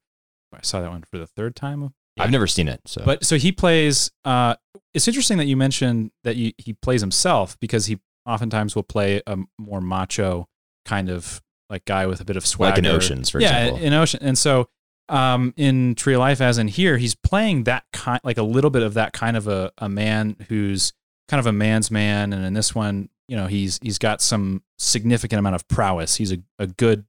[0.54, 1.94] I saw that one for the third time.
[2.18, 2.82] I've never seen it.
[2.86, 4.12] So But so he plays.
[4.26, 4.56] Uh,
[4.94, 9.22] it's interesting that you mentioned that you, he plays himself because he oftentimes will play
[9.28, 10.48] a more macho
[10.86, 13.86] kind of like guy with a bit of swagger, Like in Oceans, for yeah, example.
[13.86, 14.20] in Ocean.
[14.24, 14.70] And so
[15.10, 18.70] um, in Tree of Life, as in here, he's playing that kind, like a little
[18.70, 20.94] bit of that kind of a, a man who's
[21.28, 22.34] kind of a man's man.
[22.34, 26.16] And in this one, you know, he's he's got some significant amount of prowess.
[26.16, 27.06] He's a, a good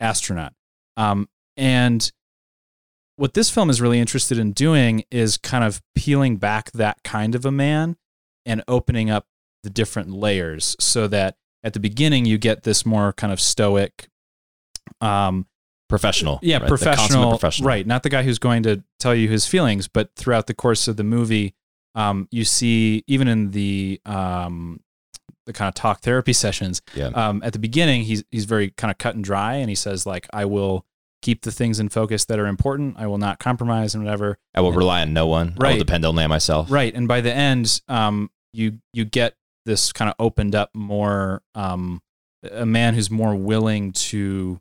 [0.00, 0.52] astronaut.
[0.96, 2.10] Um, and
[3.18, 7.34] what this film is really interested in doing is kind of peeling back that kind
[7.34, 7.96] of a man
[8.46, 9.26] and opening up
[9.64, 14.08] the different layers so that at the beginning you get this more kind of stoic
[15.00, 15.46] um
[15.88, 16.38] professional.
[16.42, 16.68] yeah right?
[16.68, 17.66] Professional, professional.
[17.66, 20.86] right not the guy who's going to tell you his feelings but throughout the course
[20.86, 21.54] of the movie
[21.94, 24.80] um you see even in the um
[25.46, 27.06] the kind of talk therapy sessions Yeah.
[27.08, 30.06] um, at the beginning he's he's very kind of cut and dry and he says
[30.06, 30.84] like i will
[31.22, 32.96] keep the things in focus that are important.
[32.98, 34.38] I will not compromise and whatever.
[34.54, 35.54] I will rely on no one.
[35.58, 35.70] I Right.
[35.72, 36.70] will depend only on myself.
[36.70, 36.94] Right.
[36.94, 39.34] And by the end, um, you you get
[39.66, 42.00] this kind of opened up more um,
[42.50, 44.60] a man who's more willing to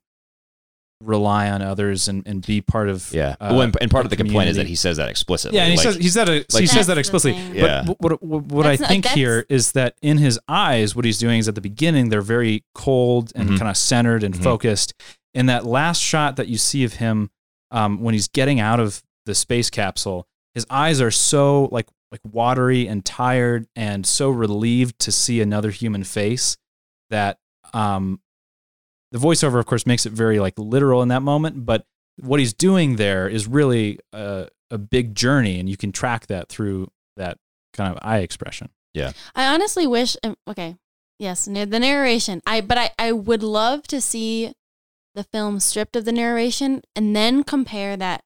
[1.04, 3.36] rely on others and, and be part of Yeah.
[3.40, 5.56] uh, well, and, and part of the complaint is that he says that explicitly.
[5.56, 7.54] yeah and he Like, says he said it, like- he says that explicitly thing.
[7.56, 7.84] Yeah.
[7.86, 11.06] but what, what, what I That's not- think here is that in his eyes what
[11.06, 13.60] he's doing is at the beginning they're very cold and Mhm.
[13.60, 14.42] kind of centered and Mhm.
[14.44, 14.96] focused
[15.34, 17.30] in that last shot that you see of him
[17.72, 22.22] um, when he's getting out of the space capsule his eyes are so like like
[22.24, 26.56] watery and tired and so relieved to see another human face
[27.10, 27.38] that
[27.74, 28.20] um,
[29.12, 31.86] the voiceover of course makes it very like literal in that moment but
[32.20, 36.48] what he's doing there is really a, a big journey and you can track that
[36.50, 36.88] through
[37.18, 37.38] that
[37.74, 40.16] kind of eye expression Yeah, I honestly wish.
[40.24, 40.78] um, Okay,
[41.20, 42.42] yes, the narration.
[42.48, 44.54] I but I I would love to see
[45.18, 48.24] the film stripped of the narration and then compare that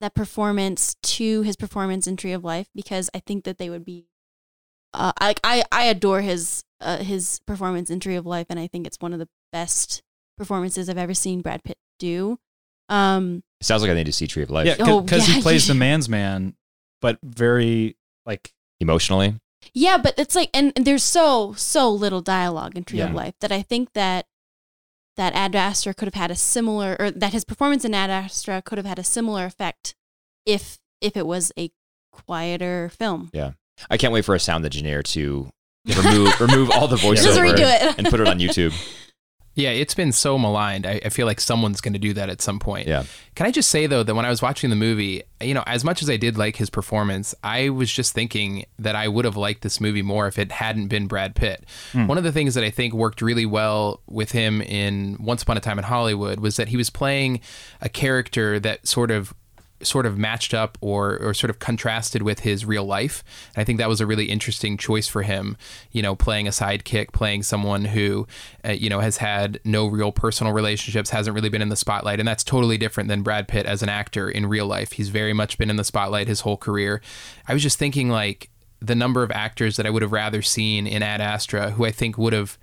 [0.00, 3.84] that performance to his performance in Tree of Life because I think that they would
[3.84, 4.06] be.
[4.92, 8.66] Uh, I I I adore his uh, his performance in Tree of Life and I
[8.66, 10.02] think it's one of the best
[10.36, 12.38] performances I've ever seen Brad Pitt do.
[12.88, 14.66] Um, it sounds like I need to see Tree of Life.
[14.66, 16.56] yeah Oh, because yeah, he plays the man's man
[17.00, 19.36] but very like Emotionally.
[19.74, 23.34] Yeah, but it's like, and, and there's so so little dialogue in Tree of Life
[23.40, 24.26] that I think that
[25.16, 28.62] that Ad Astra could have had a similar, or that his performance in Ad Astra
[28.62, 29.94] could have had a similar effect
[30.46, 31.70] if if it was a
[32.12, 33.30] quieter film.
[33.32, 33.52] Yeah,
[33.90, 35.50] I can't wait for a sound engineer to
[35.96, 37.98] remove remove all the voiceover Just redo it.
[37.98, 38.72] and put it on YouTube.
[39.54, 40.86] Yeah, it's been so maligned.
[40.86, 42.88] I, I feel like someone's going to do that at some point.
[42.88, 43.04] Yeah.
[43.34, 45.84] Can I just say though that when I was watching the movie, you know, as
[45.84, 49.36] much as I did like his performance, I was just thinking that I would have
[49.36, 51.64] liked this movie more if it hadn't been Brad Pitt.
[51.92, 52.06] Hmm.
[52.06, 55.56] One of the things that I think worked really well with him in Once Upon
[55.56, 57.40] a Time in Hollywood was that he was playing
[57.80, 59.34] a character that sort of
[59.82, 63.24] sort of matched up or or sort of contrasted with his real life.
[63.54, 65.56] And I think that was a really interesting choice for him,
[65.90, 68.26] you know, playing a sidekick, playing someone who
[68.64, 72.18] uh, you know has had no real personal relationships, hasn't really been in the spotlight,
[72.18, 74.92] and that's totally different than Brad Pitt as an actor in real life.
[74.92, 77.00] He's very much been in the spotlight his whole career.
[77.46, 80.86] I was just thinking like the number of actors that I would have rather seen
[80.86, 82.58] in Ad Astra who I think would have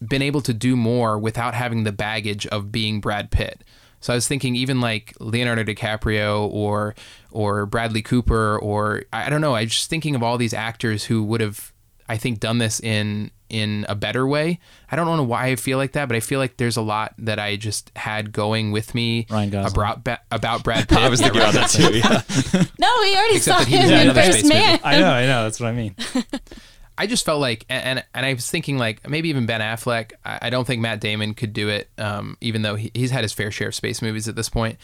[0.00, 3.64] been able to do more without having the baggage of being Brad Pitt.
[4.04, 6.94] So I was thinking even like Leonardo DiCaprio or
[7.30, 10.52] or Bradley Cooper or I I don't know, I was just thinking of all these
[10.52, 11.72] actors who would have
[12.06, 14.58] I think done this in in a better way.
[14.92, 17.14] I don't know why I feel like that, but I feel like there's a lot
[17.16, 19.72] that I just had going with me Ryan Gosling.
[19.74, 20.98] about ba- about Brad Pitt.
[20.98, 21.96] I was thinking about that too.
[21.96, 22.64] Yeah.
[22.78, 24.60] No, we already Except saw that he was him in in another First space movie.
[24.60, 24.80] Man.
[24.84, 25.96] i know i know that's what i mean
[26.96, 30.12] I just felt like, and and I was thinking like maybe even Ben Affleck.
[30.24, 33.22] I, I don't think Matt Damon could do it, um, even though he, he's had
[33.22, 34.78] his fair share of space movies at this point.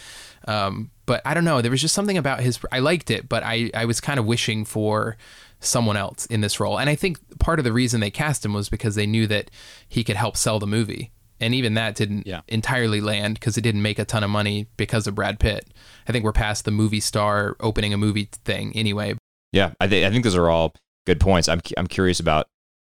[0.49, 1.61] Um, but I don't know.
[1.63, 2.59] There was just something about his.
[2.73, 5.17] I liked it, but I I was kind of wishing for
[5.61, 6.79] someone else in this role.
[6.79, 9.51] And I think part of the reason they cast him was because they knew that
[9.89, 11.13] he could help sell the movie.
[11.39, 12.41] And even that didn't Yeah.
[12.49, 15.67] entirely land because it didn't make a ton of money because of Brad Pitt.
[16.09, 19.17] I think we're past the movie star opening a movie thing anyway.
[19.53, 20.75] Yeah, I, th- I think those are all
[21.11, 21.49] good points.
[21.49, 22.47] I'm I'm curious about.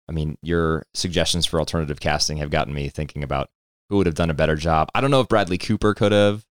[0.10, 3.50] I mean, your suggestions for alternative casting have gotten me thinking about
[3.90, 4.90] who would have done a better job.
[4.94, 6.46] I don't know if Bradley Cooper could have.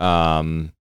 [0.00, 0.72] Um,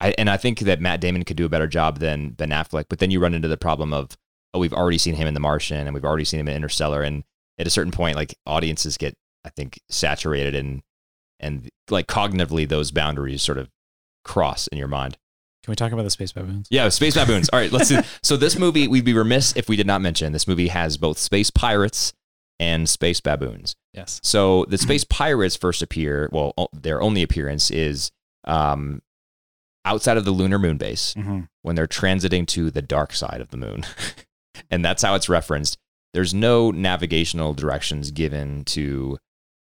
[0.00, 2.86] I and I think that Matt Damon could do a better job than Ben Affleck.
[2.88, 4.16] But then you run into the problem of
[4.54, 7.02] oh, we've already seen him in The Martian and we've already seen him in Interstellar,
[7.02, 7.22] and
[7.58, 10.82] at a certain point, like audiences get, I think, saturated and
[11.38, 13.70] and like cognitively those boundaries sort of
[14.24, 15.16] cross in your mind.
[15.62, 17.48] Can we talk about the space baboons Yeah, space baboons.
[17.50, 18.00] All right, let's do.
[18.22, 21.18] So this movie, we'd be remiss if we did not mention this movie has both
[21.18, 22.12] space pirates
[22.58, 23.74] and space baboons.
[23.92, 26.28] yes So the space pirates first appear.
[26.32, 28.10] Well, their only appearance is
[28.44, 29.00] um,
[29.84, 31.40] outside of the lunar moon base mm-hmm.
[31.62, 33.84] when they're transiting to the dark side of the moon,
[34.70, 35.78] and that's how it's referenced.
[36.12, 39.18] There's no navigational directions given to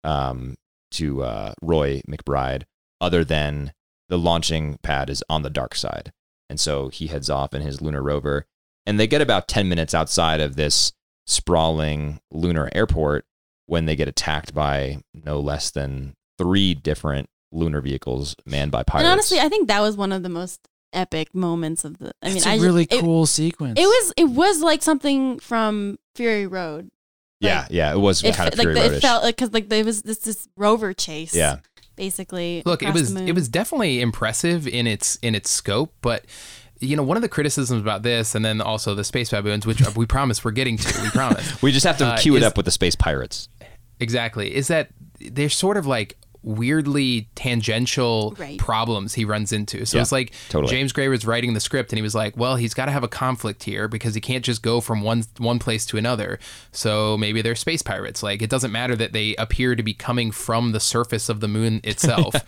[0.05, 0.57] um,
[0.93, 2.65] to uh, Roy McBride
[3.01, 3.73] other than
[4.13, 6.13] the launching pad is on the dark side,
[6.51, 8.45] and so he heads off in his lunar rover,
[8.85, 10.93] and they get about ten minutes outside of this
[11.27, 13.25] sprawling lunar airport
[13.67, 19.05] when they get attacked by no less than three different lunar vehicles manned by pirates.
[19.05, 20.61] And honestly, I think that was one of the most
[20.93, 22.13] epic moments of the.
[22.23, 24.83] I mean, it's I a ju- really it- cool sequence It was it was like
[24.83, 26.91] something from Fury Road.
[27.41, 28.99] yeah, like, yeah, it was It, kind fe- of like Fury the- Road-ish.
[28.99, 31.35] it felt like because like there was this this rover chase.
[31.35, 31.61] Yeah.
[31.97, 32.63] Basically.
[32.65, 36.25] Look, it was it was definitely impressive in its in its scope, but
[36.81, 39.81] you know, one of the criticisms about this, and then also the space baboons, which
[39.97, 41.63] we promise we're getting to, we promise.
[41.63, 43.49] We just have to Uh, cue it is- up with the space pirates.
[44.01, 44.53] Exactly.
[44.55, 44.89] Is that
[45.21, 48.59] they're sort of like weirdly tangential Right.
[48.59, 49.85] problems he runs into.
[49.87, 50.71] So Yeah, it's like totally.
[50.71, 53.05] James Gray was writing the script and he was like, well, he's got to have
[53.05, 56.39] a conflict here because he can't just go from one one place to another.
[56.73, 58.23] So maybe they're space pirates.
[58.23, 61.49] Like it doesn't matter that they appear to be coming from the surface of the
[61.49, 62.35] moon itself.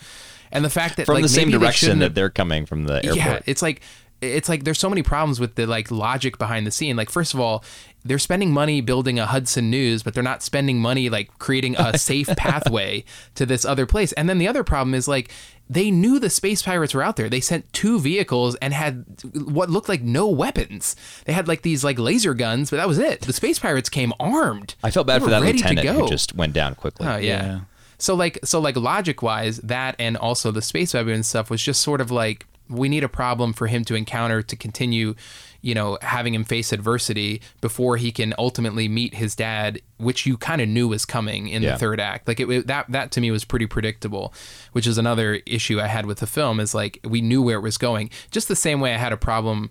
[0.52, 2.64] And the fact that From like, the same maybe they direction shouldn't that they're coming
[2.64, 3.16] from the airport.
[3.16, 3.80] yeah, it's like
[4.24, 6.96] it's like there's so many problems with the like logic behind the scene.
[6.96, 7.64] Like first of all,
[8.04, 11.96] they're spending money building a Hudson News, but they're not spending money like creating a
[11.98, 14.12] safe pathway to this other place.
[14.12, 15.30] And then the other problem is like
[15.68, 17.30] they knew the space pirates were out there.
[17.30, 20.94] They sent two vehicles and had what looked like no weapons.
[21.24, 23.22] They had like these like laser guns, but that was it.
[23.22, 24.74] The space pirates came armed.
[24.82, 26.08] I felt bad for that ready to lieutenant who go.
[26.08, 27.06] just went down quickly.
[27.06, 27.20] Oh yeah.
[27.46, 27.60] Yeah.
[27.96, 31.80] So like so like logic wise, that and also the space baboon stuff was just
[31.80, 35.14] sort of like we need a problem for him to encounter to continue,
[35.60, 40.36] you know, having him face adversity before he can ultimately meet his dad, which you
[40.38, 41.72] kind of knew was coming in Yeah.
[41.72, 42.26] the third act.
[42.26, 44.32] Like it that that to me was pretty predictable,
[44.72, 47.62] which is another issue I had with the film is like we knew where it
[47.62, 48.08] was going.
[48.30, 49.70] Just the same way I had a problem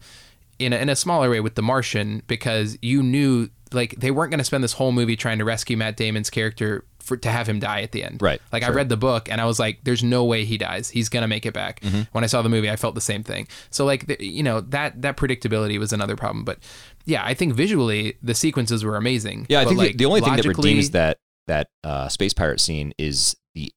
[0.60, 4.32] in a, in a smaller way with The Martian because you knew like they weren't
[4.32, 7.48] going to spend this whole movie trying to rescue Matt Damon's character for to have
[7.48, 8.22] him die at the end.
[8.22, 10.90] Right, Like I read the book and I was like, "There's no way he dies.
[10.90, 12.02] He's going to make it back." Mm-hmm.
[12.14, 13.48] When I saw the movie, I felt the same thing.
[13.72, 16.46] So like the, you know that that predictability was another problem.
[16.46, 16.60] But
[17.06, 19.48] yeah, I think visually the sequences were amazing.
[19.50, 22.62] Yeah, I think the- like, the only thing that redeems that that uh, space pirate
[22.62, 23.72] scene is the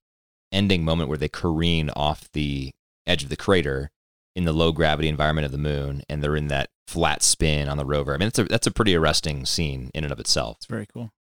[0.53, 2.71] ending moment where they careen off the
[3.07, 3.91] edge of the crater
[4.37, 7.79] in the low gravity environment of the moon, and they're in that flat spin on
[7.79, 8.15] the rover.
[8.15, 10.59] I mean, that's a that's a pretty arresting scene in and of itself.
[10.59, 11.11] It's very cool.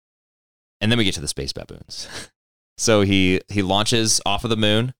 [0.80, 2.06] And then we get to the space baboons.
[2.78, 4.92] so he he launches off of the moon.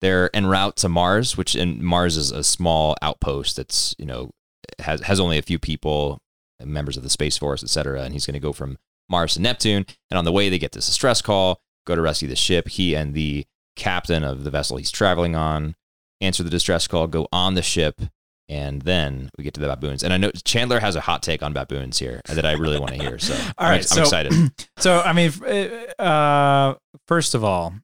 [0.00, 4.30] They're en route to Mars, which and Mars is a small outpost that's you know
[4.78, 6.22] has has only a few people,
[6.64, 8.02] members of the space force, et cetera.
[8.02, 8.78] And he's going to go from
[9.10, 9.84] Mars to Neptune.
[10.12, 12.68] And on the way, they get this distress call, go to rescue the ship.
[12.68, 15.74] He and the captain of the vessel he's traveling on
[16.20, 18.00] answer the distress call, go on the ship,
[18.48, 20.02] and then we get to the baboons.
[20.02, 22.94] And I know Chandler has a hot take on baboons here that I really want
[22.94, 23.18] to hear.
[23.18, 24.32] So All I'm, right, I'm so- excited.
[24.78, 25.32] So I mean,
[25.98, 26.74] uh,
[27.08, 27.74] first of all,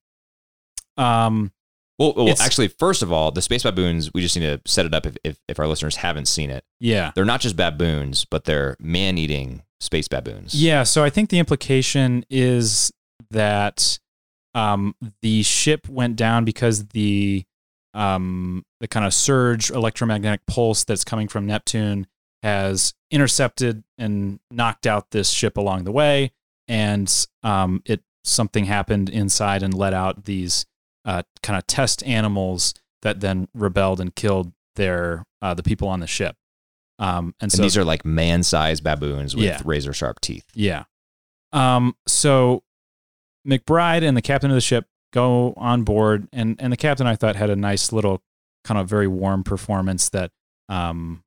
[0.97, 1.53] um,
[1.99, 4.95] Well, well actually, first of all, the space baboons, we just need to set it
[4.95, 6.65] up if, if, if our listeners haven't seen it.
[6.81, 10.55] yeah, They're not just baboons, but they're man eating space baboons.
[10.55, 12.93] Yeah, so I think the implication is
[13.31, 13.99] that
[14.55, 17.45] um, the ship went down because the
[17.95, 22.07] um, the kind of surge electromagnetic pulse that's coming from Neptune
[22.43, 26.33] has intercepted and knocked out this ship along the way,
[26.69, 30.67] and um, it something happened inside and let out these
[31.05, 36.01] uh, kind of test animals that then rebelled and killed their uh, the people on
[36.01, 36.37] the ship.
[36.99, 39.61] Um, and And so these are like man sized baboons with Yeah.
[39.65, 40.47] razor sharp teeth.
[40.55, 40.85] yeah.
[41.53, 42.63] Um, so
[43.47, 47.15] McBride and the captain of the ship go on board, and and the captain I
[47.17, 48.21] thought had a nice little
[48.65, 50.31] kind of very warm performance that,
[50.69, 51.23] um,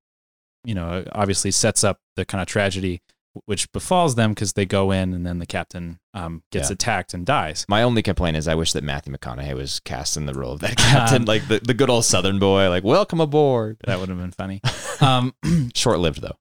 [0.63, 3.01] you know, obviously sets up the kind of tragedy
[3.45, 6.73] which befalls them because they go in and then the captain um, gets Yeah.
[6.73, 7.67] attacked and dies.
[7.69, 10.59] My only complaint is I wish that Matthew McConaughey was cast in the role of
[10.61, 13.77] that captain, Um, like the, the good old Southern boy, like, welcome aboard.
[13.85, 14.61] That would have been funny.
[15.01, 15.35] Um,
[15.75, 16.37] Short lived, though.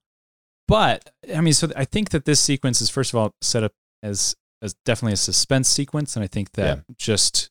[0.67, 3.73] But I mean, so I think that this sequence is first of all set up
[4.01, 7.49] as as definitely a suspense sequence, and I think that just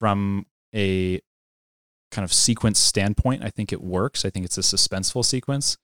[0.00, 1.20] from a
[2.10, 4.24] kind of sequence standpoint, I think it works.
[4.24, 5.78] I think it's a suspenseful sequence.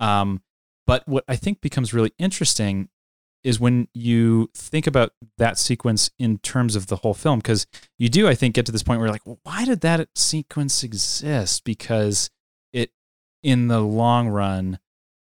[0.00, 0.42] Um,
[0.86, 2.88] but what I think becomes really interesting
[3.44, 7.66] is when you think about that sequence in terms of the whole film, because
[7.98, 10.08] you do, I think, get to this point where you're like, well, why did that
[10.14, 11.64] sequence exist?
[11.64, 12.30] Because
[12.72, 12.90] it,
[13.42, 14.78] in the long run,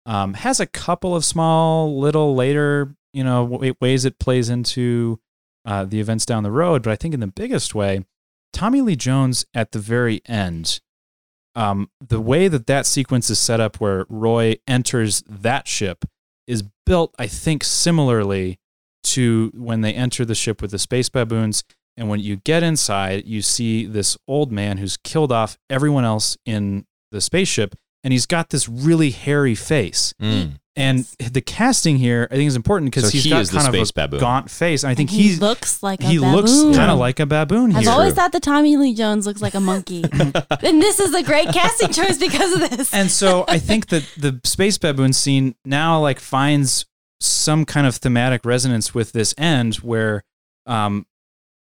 [0.06, 3.44] um, has a couple of small little later you know
[3.80, 5.20] ways it plays into
[5.66, 8.06] uh, the events down the road but i think in the biggest way
[8.54, 10.80] tommy lee jones at the very end
[11.56, 16.06] um, the way that that sequence is set up where roy enters that ship
[16.48, 18.60] is built i think similarly
[19.04, 21.64] to when they enter the ship with the space baboons.
[21.98, 26.38] And when you get inside you see this old man who's killed off everyone else
[26.46, 30.54] in the spaceship and he's got this really hairy face Mm.
[30.76, 31.00] and
[31.32, 33.74] the casting here, I think, is important because So he's he got is kind of
[33.76, 34.20] a baboon.
[34.20, 34.84] gaunt face.
[34.84, 37.26] And I think And he he's looks like a he looks kind of like a
[37.26, 37.92] baboon I've here.
[37.92, 40.04] always thought that Tommy Lee Jones looks like a monkey.
[40.12, 42.94] and this is a great casting choice because of this.
[42.94, 46.86] and so I think that the space baboon scene now like finds
[47.20, 50.24] some kind of thematic resonance with this end where
[50.66, 51.06] um,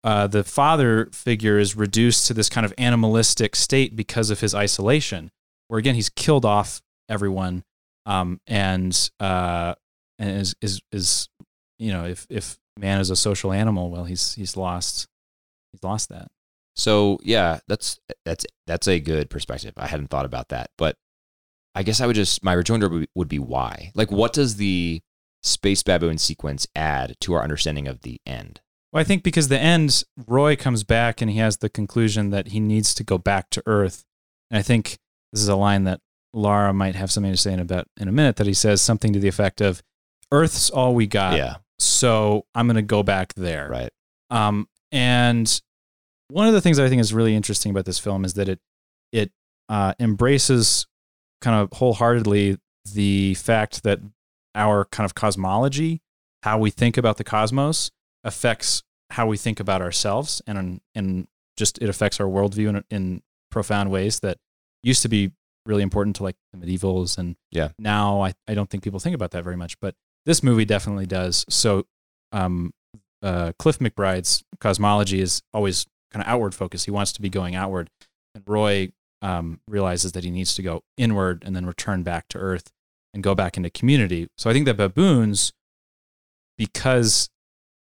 [0.04, 4.56] uh, the father figure is reduced to this kind of animalistic state because of his
[4.56, 5.30] isolation,
[5.74, 7.64] where again he's killed off everyone,
[8.06, 9.74] um, and uh,
[10.20, 11.30] and is is is
[11.80, 15.08] you know if if man is a social animal, well he's he's lost
[15.72, 16.28] he's lost that.
[16.76, 19.74] So yeah, that's that's that's a good perspective.
[19.76, 20.96] I hadn't thought about that, but
[21.74, 23.92] I guess I would just my rejoinder would be, would be why.
[23.96, 25.02] Like, what does the
[25.42, 28.62] space baboon sequence add to our understanding of the end?
[28.92, 32.50] Well, I think because the end, Roy comes back and he has the conclusion that
[32.50, 34.04] he needs to go back to Earth.
[34.52, 35.00] And I think
[35.34, 36.00] this is a line that
[36.32, 38.38] Lara might have something to say in about in a minute.
[38.38, 39.84] That he says something to the effect of,
[40.32, 43.90] "Earth's all we got, yeah, so I'm going to go back there." right.
[44.30, 45.62] Um, and
[46.30, 48.60] one of the things I think is really interesting about this film is that it
[49.12, 49.32] it
[49.70, 50.88] uh, embraces
[51.42, 52.58] kind of wholeheartedly
[52.94, 54.00] the fact that
[54.56, 56.02] our kind of cosmology,
[56.44, 57.92] how we think about the cosmos,
[58.24, 61.28] affects how we think about ourselves, and and
[61.58, 63.22] just it affects our worldview in, in
[63.52, 64.38] profound ways that
[64.84, 65.32] used to be
[65.66, 67.70] really important to like the medievals and Yeah.
[67.80, 71.06] now I, I don't think people think about that very much but this movie definitely
[71.06, 71.86] does so
[72.32, 72.72] um
[73.22, 76.84] uh, Cliff McBride's cosmology is always kind of outward focused.
[76.84, 77.90] He wants to be going outward,
[78.36, 82.38] and Roy um, realizes that he needs to go inward and then return back to
[82.38, 82.70] Earth
[83.14, 84.28] and go back into community.
[84.38, 85.54] So I think that baboons,
[86.58, 87.30] because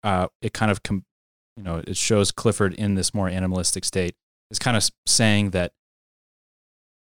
[0.03, 1.03] uh, it kind of com-
[1.57, 4.15] you know it shows Clifford in this more animalistic state,
[4.49, 5.73] is kind of saying that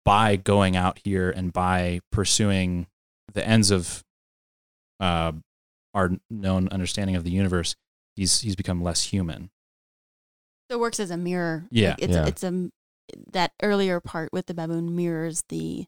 [0.06, 2.88] by going out here and by pursuing
[3.34, 4.04] the ends of
[5.00, 5.34] uh,
[5.94, 7.76] our known understanding of the universe,
[8.16, 9.50] he's he's become less human.
[10.70, 11.66] So it works as a mirror.
[11.72, 12.26] Yeah, Like, it's yeah.
[12.28, 12.70] it's a
[13.34, 15.86] that earlier part with the baboon mirrors the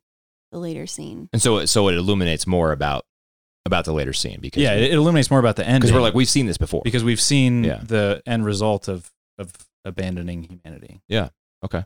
[0.51, 1.29] the later scene.
[1.33, 3.05] And so so it illuminates more about
[3.65, 6.01] about the later scene because Yeah, it, it illuminates more about the end because we're
[6.01, 6.81] like we've seen this before.
[6.83, 7.79] because we've seen Yeah.
[7.83, 9.51] the end result of of
[9.85, 11.01] abandoning humanity.
[11.07, 11.29] Yeah.
[11.63, 11.85] Okay.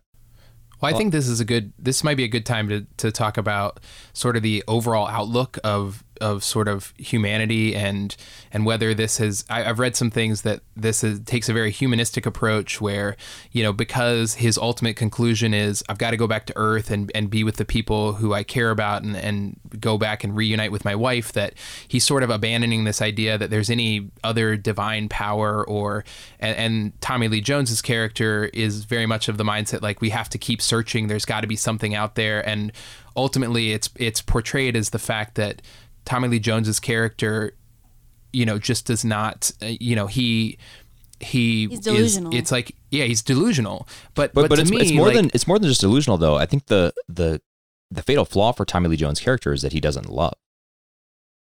[0.82, 1.74] Well, I think this is a good.
[1.78, 3.80] This might be a good time to to talk about
[4.14, 8.16] sort of the overall outlook of of sort of humanity and
[8.52, 9.44] and whether this has.
[9.50, 13.18] I, I've read some things that this is, takes a very humanistic approach where
[13.52, 17.12] you know because his ultimate conclusion is I've got to go back to Earth and
[17.16, 20.72] and be with the people who I care about and and go back and reunite
[20.72, 21.34] with my wife.
[21.34, 21.56] That
[21.88, 26.06] he's sort of abandoning this idea that there's any other divine power or
[26.40, 30.30] and, and Tommy Lee Jones's character is very much of the mindset like we have
[30.30, 31.08] to keep searching.
[31.08, 32.72] There's got to be something out there, and
[33.16, 35.62] ultimately, it's it's portrayed as the fact that
[36.06, 37.54] Tommy Lee Jones's character,
[38.34, 40.58] you know, just does not, uh, you know, he
[41.20, 44.78] he He's is- it's like yeah, he's delusional, but But but, but, to it's, me,
[44.82, 46.36] it's more like- than it's more than just delusional though.
[46.38, 47.42] I think the the
[47.92, 50.34] the fatal flaw for Tommy Lee Jones' character is that he doesn't love.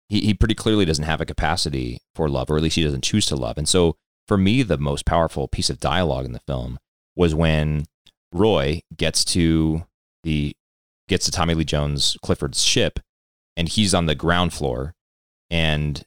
[0.08, 3.04] He he pretty clearly doesn't have a capacity for love, or at least he doesn't
[3.04, 3.56] choose to love.
[3.56, 3.96] And so
[4.26, 6.78] for me, the most powerful piece of dialogue in the film
[7.16, 7.84] was when
[8.32, 9.84] Roy gets to
[10.24, 10.54] the
[11.08, 13.00] gets to Tommy Lee Jones Clifford's ship,
[13.60, 14.94] and he's on the ground floor,
[15.50, 16.02] and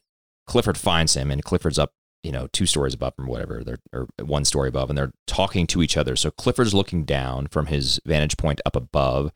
[0.48, 1.92] Clifford finds him, and Clifford's up,
[2.24, 5.64] you know, two stories above him, whatever, they're or one story above, and they're talking
[5.68, 6.16] to each other.
[6.16, 9.30] So Clifford's looking down from his vantage point up above,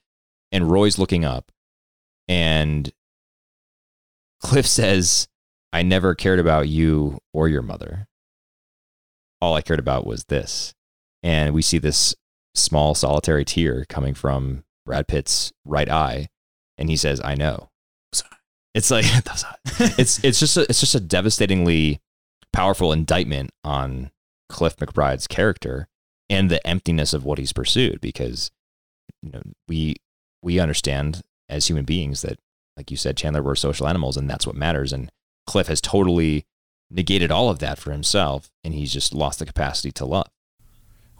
[0.50, 1.52] and Roy's looking up,
[2.26, 2.90] and
[4.42, 5.28] Cliff says,
[5.72, 8.08] "I never cared about you or your mother.
[9.40, 10.74] All I cared about was this."
[11.22, 12.16] And we see this
[12.56, 16.30] small solitary tear coming from Brad Pitt's right eye,
[16.76, 17.70] and he says, "I know."
[18.74, 19.04] It's like
[19.98, 22.00] it's it's just a, it's just a devastatingly
[22.52, 24.10] powerful indictment on
[24.48, 25.88] Cliff McBride's character
[26.30, 28.50] and the emptiness of what he's pursued because
[29.22, 29.96] you know we
[30.42, 32.38] we understand as human beings that
[32.76, 35.10] like you said Chandler we're social animals and that's what matters and
[35.46, 36.44] Cliff has totally
[36.90, 40.28] negated all of that for himself and he's just lost the capacity to love.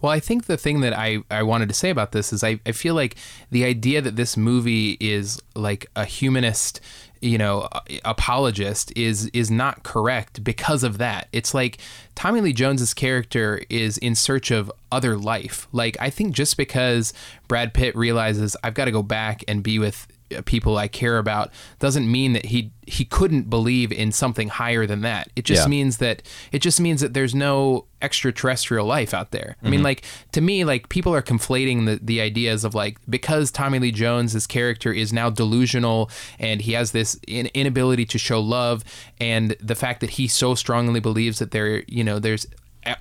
[0.01, 2.61] Well, I think the thing that I, I wanted to say about this is I,
[2.65, 3.17] I feel like
[3.51, 6.81] the idea that this movie is like a humanist,
[7.21, 7.69] you know,
[8.05, 11.29] apologist is is not correct because of that.
[11.33, 11.79] It's like
[12.15, 15.69] Tommy Lee Jones's character is in search of other life.
[15.73, 17.13] Like I think just because
[17.47, 20.07] Brad Pitt realizes I've got to go back and be with
[20.45, 25.03] people I care about doesn't mean that he he couldn't believe in something higher than
[25.03, 25.29] that.
[25.37, 25.69] It just Yeah.
[25.69, 26.23] means that
[26.53, 29.57] it just means that there's no extraterrestrial life out there.
[29.61, 29.71] I Mm-hmm.
[29.71, 30.03] mean, like
[30.33, 34.47] to me, like people are conflating the the ideas of like because Tommy Lee Jones's
[34.47, 38.85] character is now delusional and he has this in, inability to show love,
[39.21, 42.47] and the fact that he so strongly believes that there, you know, there's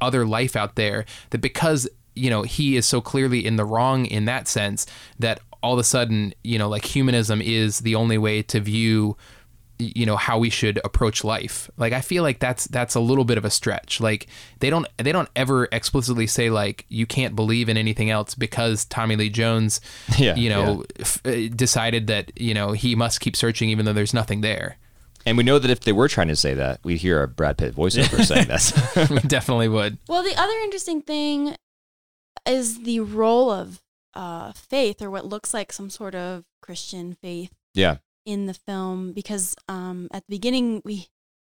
[0.01, 4.05] other life out there that because you know he is so clearly in the wrong
[4.05, 4.86] in that sense
[5.19, 9.17] that all of a sudden you know like humanism is the only way to view
[9.79, 11.69] you know how we should approach life.
[11.77, 14.01] Like i feel like that's that's a little bit of a stretch.
[14.01, 14.27] Like
[14.59, 18.85] they don't they don't ever explicitly say like you can't believe in anything else because
[18.85, 19.79] tommy lee jones
[20.17, 23.93] Yeah, you know f- uh, decided that you know he must keep searching even though
[23.93, 24.77] there's nothing there.
[25.25, 27.57] And we know that if they were trying to say that, we'd hear a Brad
[27.57, 29.09] Pitt voiceover saying that.
[29.11, 29.97] We definitely would.
[30.07, 31.53] Well, the other interesting thing
[32.47, 33.81] is the role of
[34.18, 37.97] uh, faith or what looks like some sort of Christian faith Yeah.
[38.26, 41.07] in the film because um, at the beginning we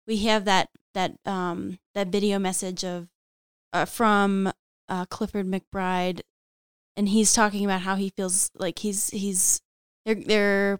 [0.07, 3.07] we have that that um, that video message of
[3.73, 4.51] uh, from
[4.89, 6.21] uh, Clifford McBride,
[6.97, 9.61] and he's talking about how he feels like he's he's
[10.05, 10.79] they're they're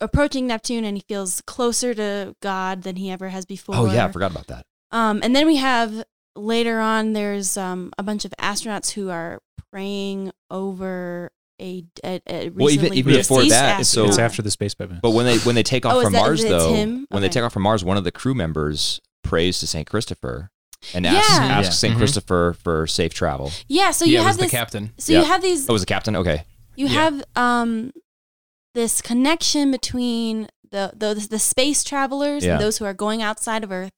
[0.00, 3.74] approaching Neptune and he feels closer to God than he ever has before.
[3.76, 4.66] Oh yeah, I forgot about that.
[4.92, 6.04] Um, and then we have
[6.36, 11.30] later on, there's um, a bunch of astronauts who are praying over
[11.60, 14.74] a, a, a Well, even- recently even before deceased that, so- It's after the space
[14.74, 14.98] baby.
[15.02, 17.06] But when they when they take off Oh, from that- Mars though, Tim?
[17.10, 20.50] when they take off from Mars, one of the crew members prays to Saint Christopher
[20.94, 21.14] and Yeah.
[21.14, 21.44] asks, Yeah.
[21.46, 21.98] asks Saint Mhm.
[21.98, 23.50] Christopher for safe travel.
[23.68, 24.92] yeah, so yeah, you it was have the captain.
[24.98, 25.20] So Yeah.
[25.20, 25.68] you have these.
[25.68, 26.14] Oh, was the captain?
[26.16, 26.44] Okay.
[26.76, 26.92] You Yeah.
[26.92, 27.92] have um,
[28.74, 32.52] this connection between the the, the space travelers Yeah.
[32.52, 33.94] and those who are going outside of Earth,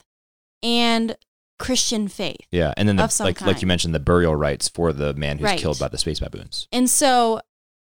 [0.62, 1.16] and
[1.58, 2.46] Christian faith.
[2.50, 5.12] Yeah, and then the, Of some like like you mentioned, the burial rites for the
[5.14, 5.58] man who's Right.
[5.58, 6.68] killed by the space baboons.
[6.72, 7.40] And so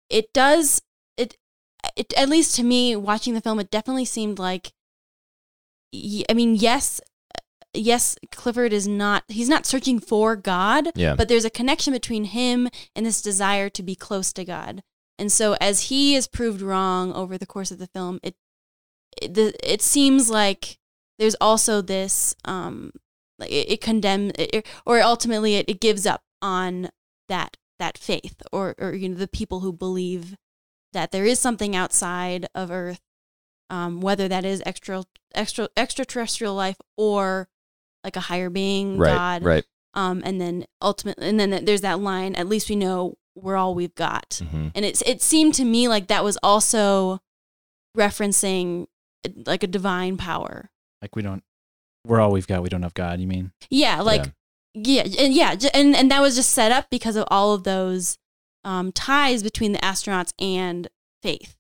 [0.09, 0.81] it does
[1.17, 1.37] it,
[1.97, 4.73] it at least to me watching the film it definitely seemed like
[5.95, 7.01] I mean yes
[7.75, 11.15] yes Clifford is not he's not searching for God Yeah.
[11.15, 14.83] but there's a connection between him and this desire to be close to God.
[15.19, 18.35] And so as he is proved wrong over the course of the film it
[19.21, 20.79] it, the, it seems like
[21.19, 22.93] there's also this um
[23.39, 26.91] like it, it condemns it, or ultimately it, it gives up on
[27.29, 30.37] that that faith or or you know the people who believe
[30.93, 33.01] that there is something outside of earth
[33.71, 37.49] um whether that is extra extra extraterrestrial life or
[38.03, 39.15] like a higher being Right.
[39.15, 39.65] god Right.
[39.95, 43.75] um and then ultimately and then there's that line at least we know we're all
[43.75, 47.21] we've got hmm and it's it seemed to me like that was also
[47.97, 48.87] referencing
[49.47, 50.71] like a divine power
[51.03, 51.45] like we don't,
[52.07, 52.63] we're all we've got.
[52.63, 53.21] We don't have God.
[53.21, 53.53] You mean?
[53.71, 54.33] yeah like
[54.75, 58.19] yeah and yeah and and that was just set up because of all of those
[58.65, 60.89] um ties between the astronauts and
[61.23, 61.57] faith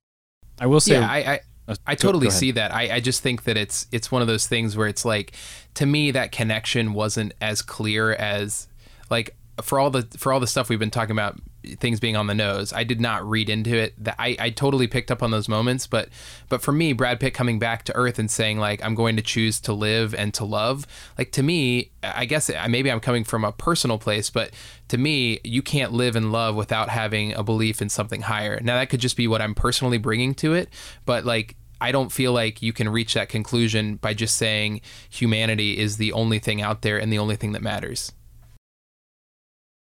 [0.61, 0.95] I will say.
[0.95, 2.74] yeah, I, I uh, I totally see that.
[2.74, 5.32] I, I just think that it's it's one of those things where it's like
[5.74, 8.68] to me that connection wasn't as clear as
[9.11, 11.38] like for all the for all the stuff we've been talking about
[11.80, 14.86] things being on the nose i did not read into it that I, I totally
[14.86, 16.09] picked up on those moments but
[16.48, 19.22] but for me brad pitt coming back to earth and saying like i'm going to
[19.22, 20.86] choose to live and to love
[21.18, 24.50] like to me i guess maybe i'm coming from a personal place but
[24.88, 28.76] to me you can't live and love without having a belief in something higher now
[28.76, 30.68] that could just be what i'm personally bringing to it
[31.04, 35.78] but like I don't feel like you can reach that conclusion by just saying humanity
[35.78, 38.12] is the only thing out there and the only thing that matters.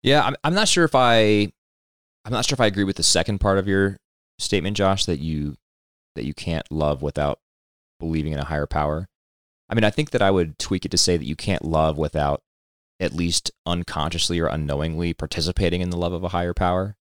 [0.03, 1.53] Yeah, I'm, I'm not sure if I,
[2.25, 3.99] I'm not sure if I agree with the second part of your
[4.39, 5.57] statement, Josh, that you,
[6.17, 7.39] that you can't love without
[8.01, 9.09] believing in a higher power.
[9.69, 11.97] I mean, I think that I would tweak it to say that you can't love
[11.97, 12.43] without
[13.01, 16.97] at least unconsciously or unknowingly participating in the love of a higher power,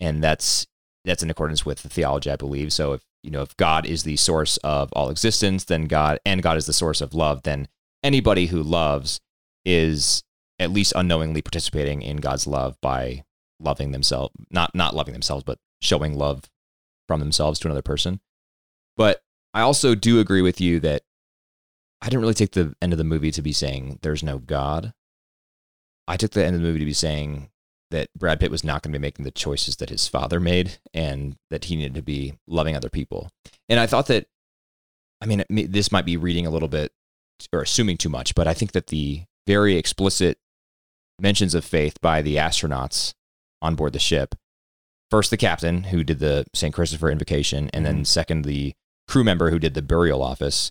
[0.00, 0.66] and that's
[1.04, 2.72] that's in accordance with the theology I believe.
[2.72, 6.42] So if you know if God is the source of all existence, then God and
[6.42, 7.68] God is the source of love, then
[8.02, 9.20] anybody who loves
[9.64, 10.22] is
[10.58, 13.24] at least unknowingly participating in God's love by
[13.60, 16.44] loving themselves, not not loving themselves, but showing love
[17.06, 18.20] from themselves to another person.
[18.96, 19.22] But
[19.54, 21.02] I also do agree with you that
[22.00, 24.92] I didn't really take the end of the movie to be saying there's no God.
[26.06, 27.50] I took the end of the movie to be saying
[27.90, 30.78] that Brad Pitt was not going to be making the choices that his father made
[30.92, 33.30] and that he needed to be loving other people.
[33.68, 34.26] And I thought that,
[35.20, 36.92] I mean, this might be reading a little bit
[37.52, 40.38] or assuming too much, but I think that the very explicit
[41.20, 43.12] mentions of faith by the astronauts
[43.60, 44.34] on board the ship
[45.10, 46.74] first the captain who did the St.
[46.74, 48.74] Christopher invocation, and then second the
[49.06, 50.70] crew member who did the burial office,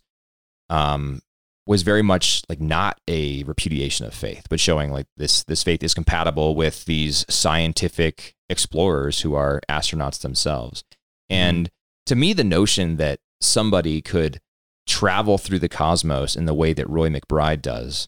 [0.69, 1.21] um,
[1.65, 5.83] was very much like not a repudiation of faith, but showing like this this faith
[5.83, 10.83] is compatible with these scientific explorers who are astronauts themselves.
[11.29, 11.69] And
[12.05, 14.39] to me, the notion that somebody could
[14.87, 18.07] travel through the cosmos in the way that Roy McBride does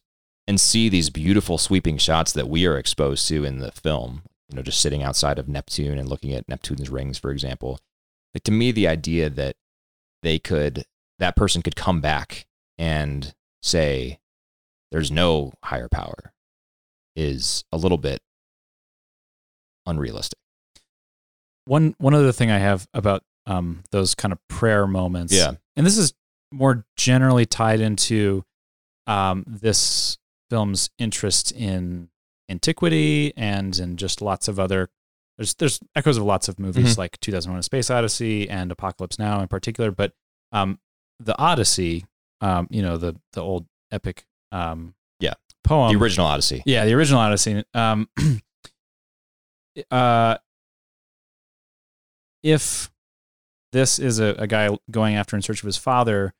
[0.49, 4.55] and see these beautiful sweeping shots that we are exposed to in the film, you
[4.55, 7.79] know, just sitting outside of Neptune and looking at Neptune's rings, for example.
[8.33, 9.57] Like to me, the idea that
[10.23, 10.85] they could,
[11.19, 12.47] that person could come back
[12.79, 14.17] and say,
[14.91, 16.33] there's no higher power
[17.15, 18.19] is a little bit
[19.85, 20.39] unrealistic.
[21.65, 25.31] One one other thing I have about um, those kind of prayer moments.
[25.31, 25.53] Yeah.
[25.75, 26.15] and this is
[26.51, 28.43] more generally tied into
[29.05, 30.17] um, this
[30.49, 32.09] film's interest in
[32.49, 34.89] antiquity and in just lots of other.
[35.37, 36.97] There's there's echoes of lots of movies Mhm.
[36.97, 40.13] like 2001: A Space Odyssey and Apocalypse Now in particular, but
[40.51, 40.79] um,
[41.19, 42.05] the Odyssey,
[42.41, 45.33] um, you know the the old epic um, Yeah.
[45.63, 46.63] poem, the original Odyssey.
[46.65, 47.63] yeah, the original Odyssey.
[47.73, 48.09] Um,
[49.91, 50.37] uh,
[52.43, 52.89] if
[53.71, 56.33] this is a, a guy going after in search of his father,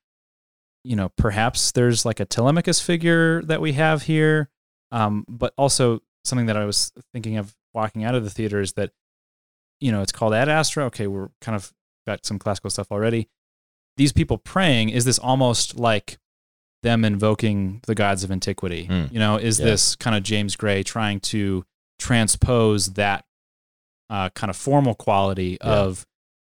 [0.84, 4.50] you know, perhaps there's like a Telemachus figure that we have here.
[4.92, 8.74] Um, but also something that I was thinking of walking out of the theater is
[8.74, 8.92] that,
[9.80, 10.86] you know, it's called Ad Astra.
[10.86, 11.72] Okay, we're kind of
[12.08, 13.30] got some classical stuff already.
[13.98, 16.18] These people praying, is this almost like
[16.82, 18.86] them invoking the gods of antiquity?
[18.86, 19.06] Hmm.
[19.12, 19.66] You know, is Yeah.
[19.68, 21.66] this kind of James Gray trying to
[22.00, 23.26] transpose that
[24.10, 25.68] uh, kind of formal quality Yeah.
[25.82, 26.08] of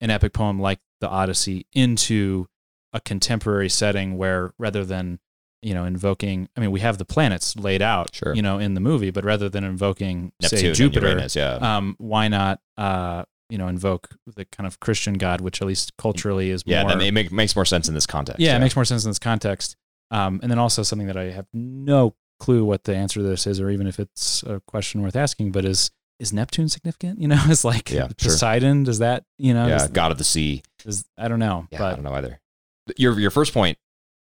[0.01, 2.47] an epic poem like the Odyssey into
[2.93, 5.18] a contemporary setting where rather than
[5.62, 8.34] you know invoking I mean we have the planets laid out Sure.
[8.34, 11.55] you know in the movie but rather than invoking Neptune say Jupiter Uranus, yeah.
[11.55, 15.97] um why not uh you know invoke the kind of Christian god which at least
[15.99, 18.40] culturally is yeah, more that it make, makes more sense in this context.
[18.40, 19.76] yeah, it makes more sense in this context.
[20.11, 23.47] Um, and then also something that I have no clue what the answer to this
[23.47, 27.18] is, or even if it's a question worth asking, but is is Neptune significant?
[27.20, 28.32] You know, is like Yeah, sure.
[28.32, 28.84] Poseidon.
[28.84, 29.66] Does that you know?
[29.68, 30.62] yeah, God of the Sea.
[30.84, 32.40] is- I don't know, Yeah, I don't know either.
[32.97, 33.78] Your your first point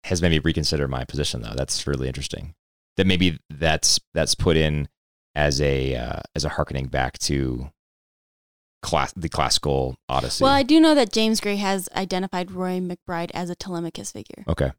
[0.05, 1.55] has made me reconsider my position though.
[1.55, 2.55] That's really interesting.
[2.96, 4.88] That maybe that's that's put in
[5.34, 7.70] as a uh, as a harkening back to
[8.82, 10.44] class the classical Odyssey.
[10.44, 14.44] Well, I do know that James Gray has identified Roy McBride as a Telemachus figure.
[14.48, 14.72] okay,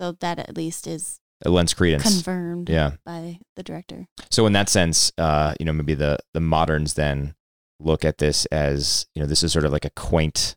[0.00, 2.02] So that at least is it lends credence.
[2.02, 2.92] confirmed yeah.
[3.04, 4.06] by the director.
[4.30, 7.34] So in that sense, uh, you know, maybe the the moderns then
[7.78, 10.56] look at this as you know this is sort of like a quaint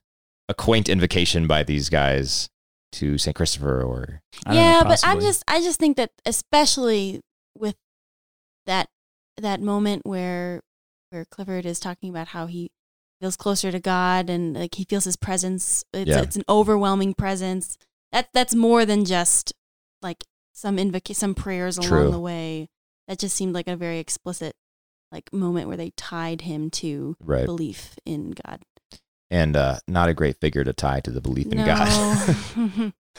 [0.50, 2.50] a quaint invocation by these guys
[2.92, 6.12] to Saint Christopher or I don't know, yeah, but I'm just I just think that
[6.26, 7.22] especially
[7.56, 7.76] with
[8.66, 8.90] that
[9.38, 10.62] that moment where
[11.12, 12.72] where Clifford is talking about how he
[13.22, 15.84] feels closer to God and like he feels his presence.
[15.94, 16.22] It's Yeah.
[16.22, 17.78] it's an overwhelming presence.
[18.12, 19.54] That that's more than just
[20.02, 20.24] like
[20.54, 22.12] some invoca- some prayers along True.
[22.12, 22.70] the way.
[23.08, 24.56] That just seemed like a very explicit
[25.12, 28.64] like moment where they tied him to right belief in God.
[29.32, 31.66] And uh, not a great figure to tie to the belief in no.
[31.66, 32.94] God.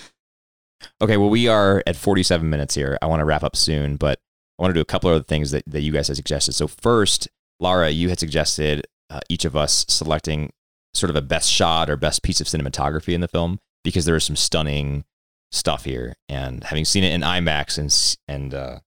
[1.03, 2.99] Okay, well, we are at 47 minutes here.
[3.03, 4.19] I want to wrap up soon, but
[4.59, 6.53] I want to do a couple of other things that, that you guys had suggested.
[6.53, 10.53] So, first, Lara, you had suggested uh, each of us selecting
[10.95, 14.17] sort of a best shot or best piece of cinematography in the film because there
[14.17, 15.05] is some stunning
[15.53, 16.15] stuff here.
[16.29, 18.81] And having seen it in IMAX and and uh,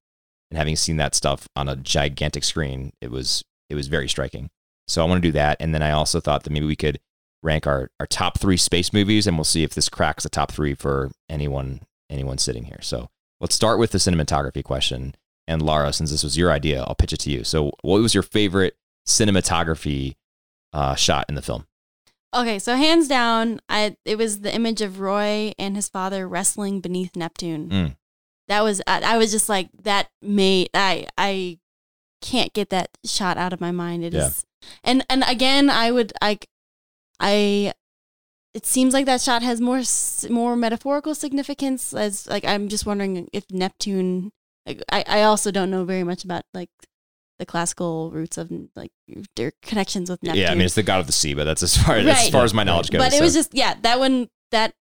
[0.51, 4.49] and having seen that stuff on a gigantic screen, it was it was very striking.
[4.87, 6.99] So I want to do that, and then I also thought that maybe we could
[7.43, 10.51] rank our, our top three space movies, and we'll see if this cracks the top
[10.51, 12.79] three for anyone anyone sitting here.
[12.81, 13.09] So
[13.41, 15.15] let's start with the cinematography question.
[15.47, 17.43] And Lara, since this was your idea, I'll pitch it to you.
[17.43, 18.75] So, what was your favorite
[19.05, 20.15] cinematography
[20.71, 21.65] uh, shot in the film?
[22.35, 26.79] Okay, so hands down, I it was the image of Roy and his father wrestling
[26.79, 27.69] beneath Neptune.
[27.69, 27.95] Mm.
[28.47, 31.59] That was I, I was just like that made I I
[32.21, 34.03] can't get that shot out of my mind.
[34.03, 34.67] It is, Yeah.
[34.83, 36.47] and and again I would like
[37.23, 37.73] I
[38.53, 39.81] it seems like that shot has more
[40.29, 44.31] more metaphorical significance as like I'm just wondering if Neptune
[44.67, 46.69] like, I I also don't know very much about like
[47.39, 48.91] the classical roots of like
[49.35, 50.43] their connections with Neptune.
[50.43, 52.31] Yeah, I mean it's the god of the sea, but that's as far as Right.
[52.31, 52.99] far as my knowledge goes.
[52.99, 54.73] But it so- was just yeah, that one that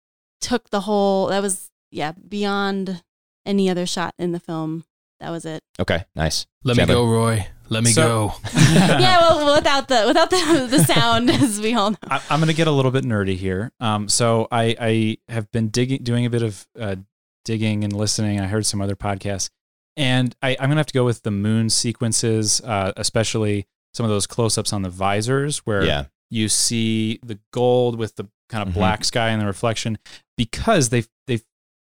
[0.42, 3.04] took the whole that was yeah, beyond
[3.46, 4.84] any other shot in the film.
[5.20, 5.62] That was it.
[5.80, 6.06] okay.
[6.16, 6.48] Nice.
[6.64, 6.96] Let Chandler?
[6.96, 7.48] me go, Roy.
[7.72, 8.34] Let me So- go.
[8.74, 11.98] yeah, well without the without the the sound as we all know.
[12.10, 13.72] I, I'm going to get a little bit nerdy here.
[13.80, 16.98] Um, so I, I have been digging, doing a bit of uh,
[17.46, 18.40] digging and listening.
[18.42, 19.50] I heard some other podcasts,
[19.98, 24.04] and I, I'm going to have to go with the moon sequences, uh, especially some
[24.06, 26.06] of those close-ups on the visors where Yeah.
[26.30, 28.78] you see the gold with the kind of Mhm.
[28.78, 29.98] black sky and the reflection,
[30.38, 31.40] because they they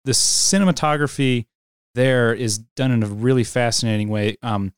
[0.05, 1.45] the cinematography
[1.95, 4.37] there is done in a really fascinating way.
[4.43, 4.73] Um,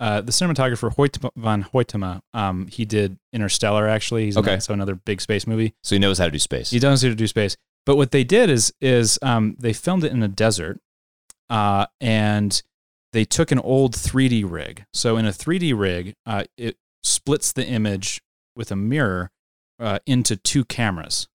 [0.00, 3.86] uh, the cinematographer Hoyte van Hoytema, um, he did Interstellar.
[3.86, 4.56] Actually, he's Okay.
[4.56, 5.74] that, so another big space movie.
[5.84, 6.70] So he knows how to do space.
[6.70, 10.02] He does need to do space, but what they did is is um, they filmed
[10.04, 10.80] it in a desert,
[11.50, 12.62] uh, and
[13.12, 14.84] they took an old 3D rig.
[14.94, 18.22] So in a 3D rig, uh, it splits the image
[18.56, 19.30] with a mirror
[19.78, 21.28] uh, into two cameras,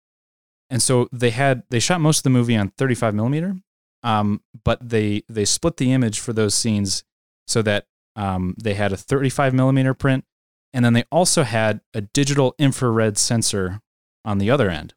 [0.70, 3.58] and so they had they shot most of the movie on 35 millimeter,
[4.04, 7.04] um, but they they split the image for those scenes
[7.46, 10.26] so that um, they had a 35 millimeter print,
[10.74, 13.82] and then they also had a digital infrared sensor
[14.26, 14.94] on the other end.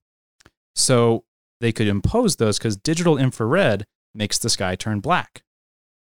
[0.75, 1.25] So
[1.61, 5.43] they could impose those because digital infrared makes the sky turn black.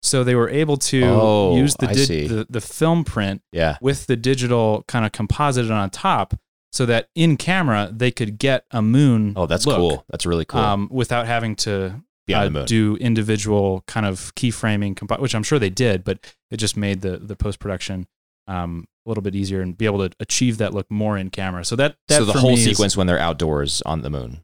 [0.03, 3.77] So they were able to Oh, use the, di- the the film print yeah.
[3.81, 6.35] with the digital kind of composited on top,
[6.71, 9.33] so that in camera they could get a moon.
[9.35, 10.05] Oh, that's look, cool.
[10.09, 10.61] That's really cool.
[10.61, 12.01] Um, without having to
[12.33, 16.19] uh, do individual kind of keyframing, compo- which I'm sure they did, but
[16.51, 18.07] it just made the the post production
[18.47, 21.63] um, a little bit easier and be able to achieve that look more in camera.
[21.65, 24.43] So that, that so the whole me is- sequence when they're outdoors on the moon.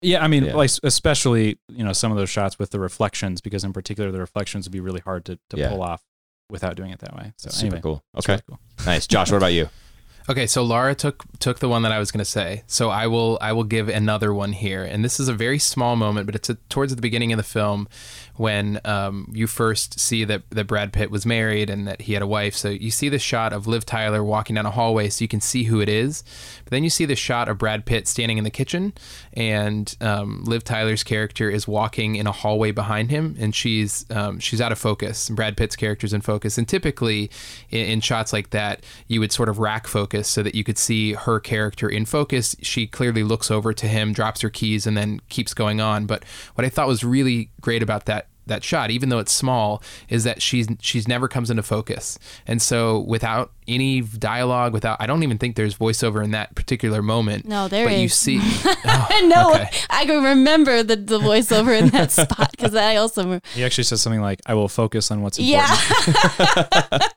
[0.00, 0.54] yeah, I mean, Yeah.
[0.54, 4.20] like especially you know some of those shots with the reflections, because in particular the
[4.20, 5.68] reflections would be really hard to, to Yeah.
[5.70, 6.02] pull off
[6.50, 7.32] without doing it that way.
[7.38, 8.04] So That's super cool.
[8.18, 8.60] Okay, really cool.
[8.86, 9.06] nice.
[9.06, 9.68] Josh, what about you?
[10.28, 12.62] Okay, so Laura took took the one that I was going to say.
[12.68, 15.96] So I will I will give another one here, and this is a very small
[15.96, 17.88] moment, but it's a, towards the beginning of the film
[18.36, 22.22] when um, you first see that that Brad Pitt was married and that he had
[22.22, 22.54] a wife.
[22.54, 25.40] So you see the shot of Liv Tyler walking down a hallway, so you can
[25.40, 26.22] see who it is.
[26.64, 28.92] But then you see the shot of Brad Pitt standing in the kitchen,
[29.34, 34.38] and um, Liv Tyler's character is walking in a hallway behind him, and she's um,
[34.38, 35.28] she's out of focus.
[35.30, 37.30] Brad Pitt's character's in focus, and typically
[37.70, 40.78] in, in shots like that, you would sort of rack focus so that you could
[40.78, 42.56] see her character in focus.
[42.62, 46.06] She clearly looks over to him, drops her keys, and then keeps going on.
[46.06, 46.24] But
[46.54, 50.24] what I thought was really great about that that shot, even though it's small, is
[50.24, 52.18] that she's she's never comes into focus.
[52.46, 57.02] And so without any dialogue, without I don't even think there's voiceover in that particular
[57.02, 57.46] moment.
[57.46, 58.14] No, there but you is.
[58.14, 58.38] see
[59.24, 59.70] no, okay.
[59.90, 64.00] I can remember the, the voiceover in that spot because I also He actually says
[64.00, 65.68] something like, "I will focus on what's important."
[66.08, 67.08] yeah.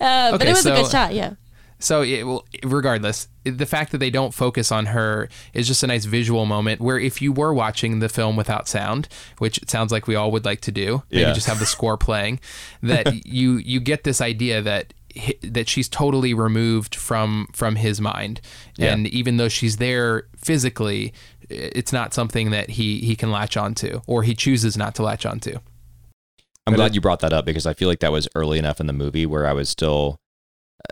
[0.00, 1.14] uh, but it was a good shot.
[1.14, 1.34] Yeah.
[1.80, 5.86] So, it, well, regardless, the fact that they don't focus on her is just a
[5.86, 6.80] nice visual moment.
[6.80, 9.08] Where if you were watching the film without sound,
[9.38, 11.32] which it sounds like we all would like to do, maybe Yeah.
[11.32, 12.38] just have the score playing,
[12.82, 14.92] that you you get this idea that
[15.42, 18.40] that she's totally removed from from his mind,
[18.76, 18.92] Yeah.
[18.92, 21.12] and even though she's there physically,
[21.48, 25.24] it's not something that he he can latch onto, or he chooses not to latch
[25.26, 25.54] onto.
[26.66, 28.58] I'm But glad it- you brought that up because I feel like that was early
[28.58, 30.16] enough in the movie where I was still.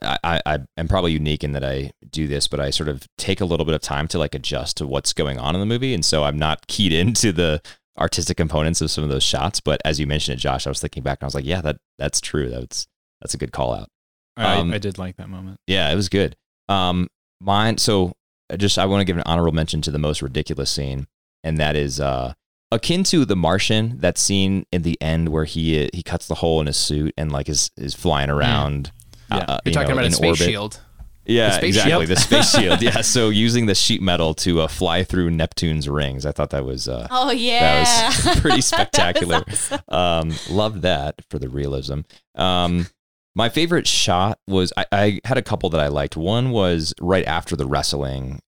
[0.03, 3.07] I, I, I am probably unique in that I do this, but I sort of
[3.17, 5.67] take a little bit of time to like adjust to what's going on in the
[5.67, 7.61] movie, and so I'm not keyed into the
[7.99, 9.61] artistic components of some of those shots.
[9.61, 11.61] But as you mentioned it, Josh, I was thinking back and I was like, yeah,
[11.63, 12.49] that that's true.
[12.49, 12.87] That's
[13.21, 13.89] that's a good call out.
[14.37, 15.59] I, Um, I did like that moment.
[15.67, 16.37] Yeah, it was good.
[16.69, 17.09] Um,
[17.41, 17.79] mine.
[17.79, 18.13] So
[18.51, 21.07] I just I want to give an honorable mention to the most ridiculous scene,
[21.43, 22.35] and that is uh
[22.71, 23.99] akin to The Martian.
[23.99, 27.33] That scene in the end where he he cuts the hole in his suit and
[27.33, 28.93] like is is flying around.
[29.31, 29.37] Yeah.
[29.39, 30.47] uh, You're you talking know, about a space orbit.
[30.53, 30.81] shield.
[31.27, 32.07] Yeah, The space exactly.
[32.07, 32.07] shield.
[32.09, 32.83] The space shield.
[32.83, 33.01] Yeah.
[33.03, 36.89] So using the sheet metal to uh, fly through Neptune's rings, I thought that was
[36.89, 37.85] uh, Oh yeah.
[37.85, 39.45] that was pretty That was spectacular.
[39.47, 39.81] awesome.
[39.89, 42.01] um, loved that for the realism.
[42.35, 42.87] Um,
[43.35, 46.17] my favorite shot was I, I had a couple that I liked.
[46.17, 48.41] One was right after the wrestling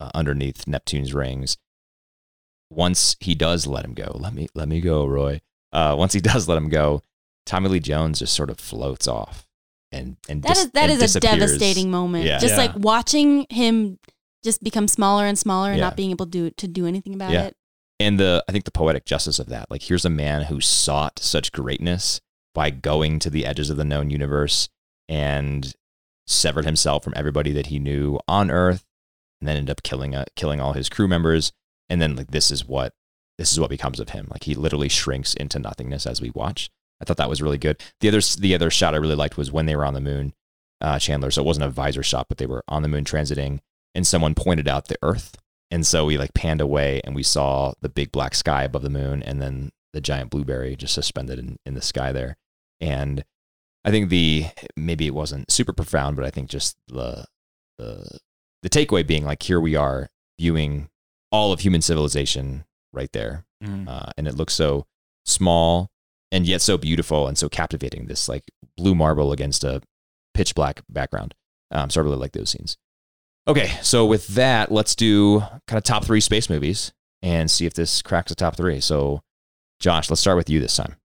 [0.00, 1.56] uh, underneath Neptune's rings.
[2.70, 5.40] Once he does let him go, let me let me go, Roy.
[5.72, 7.02] Uh, once he does let him go,
[7.46, 9.46] Tommy Lee Jones just sort of floats off
[9.94, 12.24] and and That dis- is that and is a devastating moment.
[12.24, 12.38] Yeah.
[12.38, 12.58] Just Yeah.
[12.58, 13.98] like watching him
[14.44, 15.84] just become smaller and smaller and Yeah.
[15.84, 17.44] not being able to do to do anything about Yeah.
[17.44, 17.56] it.
[18.00, 19.70] and the I think the poetic justice of that.
[19.70, 22.20] Like here's a man who sought such greatness
[22.54, 24.68] by going to the edges of the known universe
[25.08, 25.74] and
[26.26, 28.84] severed himself from everybody that he knew on Earth,
[29.40, 31.52] and then ended up killing uh, killing all his crew members.
[31.88, 32.94] And then like this is what
[33.38, 34.26] this is what becomes of him.
[34.30, 36.70] Like he literally shrinks into nothingness as we watch.
[37.04, 37.82] I thought that was really good.
[38.00, 40.32] The other the other shot I really liked was when they were on the moon,
[40.80, 41.30] uh, Chandler.
[41.30, 43.60] So it wasn't a visor shot, but they were on the moon transiting,
[43.94, 45.36] and someone pointed out the Earth,
[45.70, 48.90] and so we like panned away and we saw the big black sky above the
[48.90, 52.36] moon, and then the giant blueberry just suspended in, in the sky there.
[52.80, 53.24] And
[53.84, 54.46] I think the
[54.76, 57.26] maybe it wasn't super profound, but I think just the
[57.78, 58.18] the
[58.62, 60.08] the takeaway being like here we are
[60.40, 60.88] viewing
[61.30, 63.88] all of human civilization right there, Mhm.
[63.88, 64.86] uh, and it looks so
[65.26, 65.90] small
[66.34, 68.06] and yet so beautiful and so captivating.
[68.06, 68.42] This like
[68.76, 69.80] blue marble against a
[70.34, 71.32] pitch black background.
[71.70, 72.76] Um, so I really like those scenes.
[73.46, 77.74] Okay, so with that, let's do kind of top three space movies and see if
[77.74, 78.80] this cracks the top three.
[78.80, 79.20] So,
[79.78, 80.96] Josh, let's start with you this time.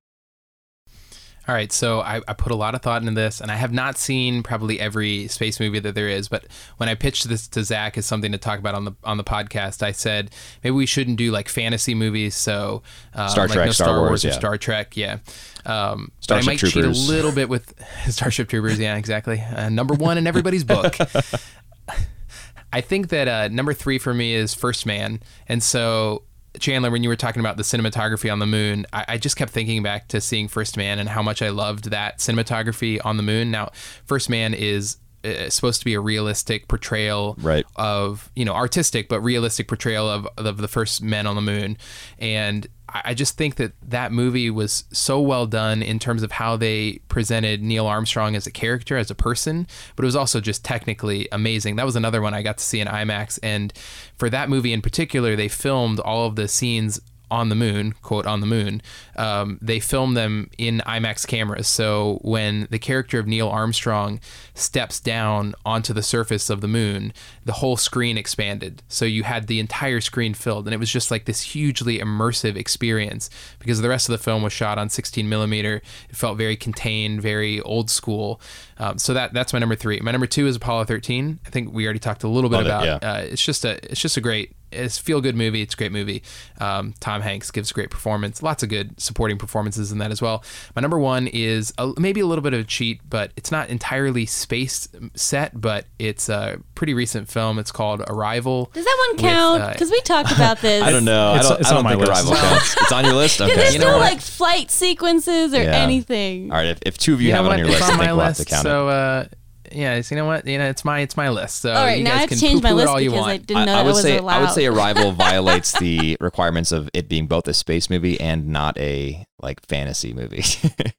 [1.49, 3.73] All right, so I, I put a lot of thought into this, and I have
[3.73, 6.27] not seen probably every space movie that there is.
[6.27, 6.45] But
[6.77, 9.23] when I pitched this to Zach as something to talk about on the on the
[9.23, 10.29] podcast, I said
[10.63, 12.35] maybe we shouldn't do like fantasy movies.
[12.35, 12.83] So
[13.15, 14.33] um, Star like Trek, no Star Star, Wars, Wars, or yeah.
[14.35, 15.17] Star Trek, yeah.
[15.65, 17.73] Um, Starship I might cheat a little bit with
[18.09, 19.41] Starship Troopers, yeah, exactly.
[19.41, 20.97] Uh, number one in everybody's book.
[22.71, 26.21] I think that uh, number three for me is First Man, and so
[26.59, 29.51] Chandler, when you were talking about the cinematography on the moon, I, I just kept
[29.51, 33.23] thinking back to seeing First Man and how much I loved that cinematography on the
[33.23, 33.51] moon.
[33.51, 33.69] Now,
[34.05, 37.65] First Man is uh, supposed to be a realistic portrayal Right.
[37.75, 41.77] of you know artistic but realistic portrayal of of the first men on the moon,
[42.17, 46.57] and I just think that that movie was so well done in terms of how
[46.57, 50.63] they presented Neil Armstrong as a character, as a person, but it was also just
[50.63, 51.75] technically amazing.
[51.75, 53.73] That was another one I got to see in IMAX, and
[54.17, 56.99] for that movie in particular, they filmed all of the scenes
[57.31, 58.81] on the moon, quote on the moon,
[59.15, 61.67] um, they filmed them in IMAX cameras.
[61.67, 64.19] So when the character of Neil Armstrong
[64.53, 67.13] steps down onto the surface of the moon,
[67.45, 68.81] the whole screen expanded.
[68.87, 72.55] So you had the entire screen filled, and it was just like this hugely immersive
[72.55, 75.81] experience because the rest of the film was shot on 16 millimeter.
[76.09, 78.41] It felt very contained, very old school.
[78.77, 79.99] Um, so that that's my number three.
[79.99, 81.39] My number two is Apollo 13.
[81.45, 82.85] I think we already talked a little bit Love it, about.
[82.85, 83.11] yeah.
[83.11, 85.61] Uh, it's just a it's just a great it's feel good movie.
[85.61, 86.23] It's a great movie.
[86.59, 88.41] Um, Tom Hanks gives a great performance.
[88.43, 90.43] Lots of good supporting performances in that as well.
[90.75, 93.69] My number one is a, maybe a little bit of a cheat, but it's not
[93.69, 97.59] entirely space set, but it's a pretty recent film.
[97.59, 98.69] It's called Arrival.
[98.73, 99.61] Does that one With, count?
[99.63, 100.83] uh, Because we talked about this.
[100.83, 101.35] I don't know.
[101.35, 102.11] It's- I don't, it's I don't my think list.
[102.11, 102.75] Arrival counts.
[102.81, 103.39] It's on your list?
[103.49, 103.55] Okay.
[103.55, 104.11] there's You know no what?
[104.11, 105.75] like flight sequences or Yeah.
[105.83, 106.51] anything.
[106.51, 106.67] All right.
[106.67, 108.25] If, if two of you, You have it on your list, I think my we'll
[108.25, 108.39] list.
[108.39, 108.71] have to count it.
[108.71, 109.23] Uh,
[109.71, 110.45] yeah, you know what?
[110.47, 111.61] You know, it's my it's my list.
[111.61, 112.89] So All right, you now guys I have can to change my poo-poo it list
[112.89, 113.47] all you because I want.
[113.47, 114.37] didn't know I, I would was say allowed.
[114.37, 118.47] I would say Arrival violates the requirements of it being both a space movie and
[118.47, 120.43] not a like fantasy movie.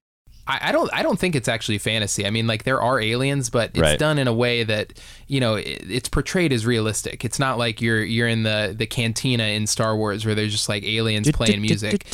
[0.46, 2.26] I, I don't I don't think it's actually fantasy.
[2.26, 3.98] I mean, like there are aliens, but it's Right.
[3.98, 4.98] done in a way that
[5.28, 7.24] you know it, it's portrayed as realistic.
[7.24, 10.68] It's not like you're you're in the the cantina in Star Wars where there's just
[10.68, 12.04] like aliens playing music,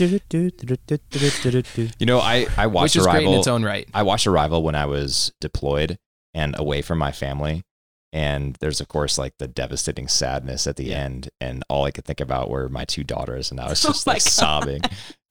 [1.99, 3.39] you know, I I watched which is great in Arrival.
[3.39, 3.89] its own right.
[3.95, 5.99] I watched Arrival when I was deployed
[6.37, 7.63] and away from my family.
[8.13, 12.05] And there's of course like the devastating sadness at the end, and all I could
[12.05, 14.31] think about were my two daughters, and I was Oh just my like God.
[14.31, 14.81] sobbing.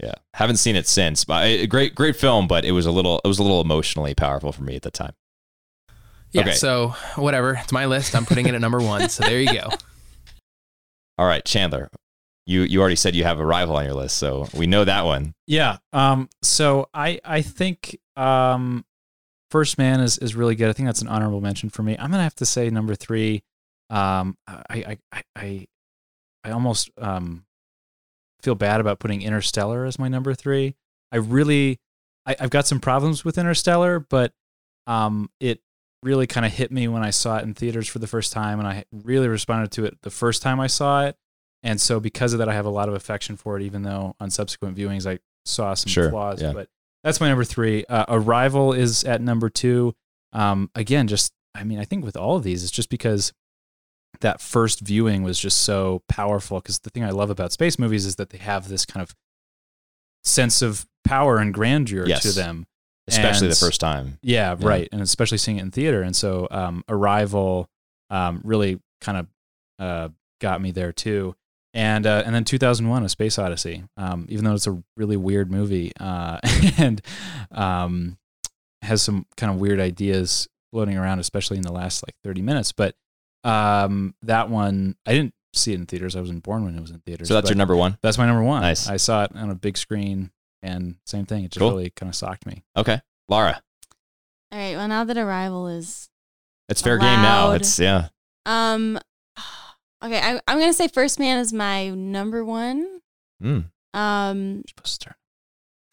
[0.03, 3.21] Yeah, haven't seen it since, but a great great film, but it was a little
[3.23, 5.13] it was a little emotionally powerful for me at the time.
[6.31, 6.41] Yeah.
[6.41, 6.51] okay.
[6.53, 8.13] So whatever, it's my list.
[8.13, 9.07] I'm putting it at number one.
[9.07, 9.69] So there you go.
[11.17, 11.89] All right, Chandler,
[12.45, 15.33] you you already said you have Arrival on your list, so we know that one.
[15.47, 15.77] Yeah.
[15.93, 16.29] Um.
[16.43, 18.83] So I I think um,
[19.55, 20.69] First Man is is really good.
[20.69, 21.95] I think that's an honorable mention for me.
[21.97, 23.41] I'm gonna have to say number three.
[23.89, 24.37] Um.
[24.49, 25.67] I I I
[26.43, 27.45] I, almost um
[28.41, 30.75] feel bad about putting Interstellar as my number three.
[31.09, 31.79] I really
[32.25, 34.33] I, I've got some problems with Interstellar, but
[34.87, 35.61] um it
[36.03, 38.59] really kind of hit me when I saw it in theaters for the first time,
[38.59, 41.15] and I really responded to it the first time I saw it.
[41.63, 44.17] And so, because of that, I have a lot of affection for it, even though
[44.19, 46.41] on subsequent viewings I saw some Sure, flaws.
[46.41, 46.51] yeah.
[46.51, 46.67] But
[47.05, 47.85] that's my number three.
[47.85, 49.93] Uh, Arrival is at number two.
[50.33, 53.31] Um, again, just I mean, I think with all of these, it's just because
[54.19, 56.59] that first viewing was just so powerful.
[56.59, 59.15] Because the thing I love about space movies is that they have this kind of
[60.23, 62.23] sense of power and grandeur Yes.
[62.23, 62.65] to them.
[63.07, 64.17] Especially And- the first time.
[64.23, 64.67] Yeah, Yeah.
[64.67, 64.89] right.
[64.91, 66.01] And especially seeing it in theater.
[66.01, 67.69] And so um, Arrival
[68.09, 69.27] um, really kind of
[69.77, 70.09] uh,
[70.41, 71.35] got me there too.
[71.75, 73.83] And uh, and then 2001: A Space Odyssey.
[73.97, 76.39] Um, even though it's a really weird movie uh,
[76.77, 77.01] and
[77.51, 78.17] um,
[78.81, 82.71] has some kind of weird ideas floating around, especially in the last like 30 minutes.
[82.71, 82.95] But
[83.43, 86.15] um, that one, I didn't see it in theaters.
[86.15, 87.27] I wasn't born when it was in theaters.
[87.27, 87.97] So that's your number one.
[88.01, 88.61] That's my number one.
[88.61, 88.87] Nice.
[88.87, 90.31] I saw it on a big screen,
[90.63, 91.43] and same thing.
[91.43, 91.71] It just Cool.
[91.71, 92.63] really kind of socked me.
[92.77, 93.61] Okay, Laura,
[94.51, 94.75] All right.
[94.77, 96.09] Well, now that Arrival is
[96.69, 97.51] it's fair game now.
[97.51, 98.07] It's yeah.
[98.45, 98.97] um,
[100.05, 103.01] okay, I, I'm gonna say First Man is my number one.
[103.43, 103.65] Mm.
[103.93, 105.15] Um, You're supposed to start.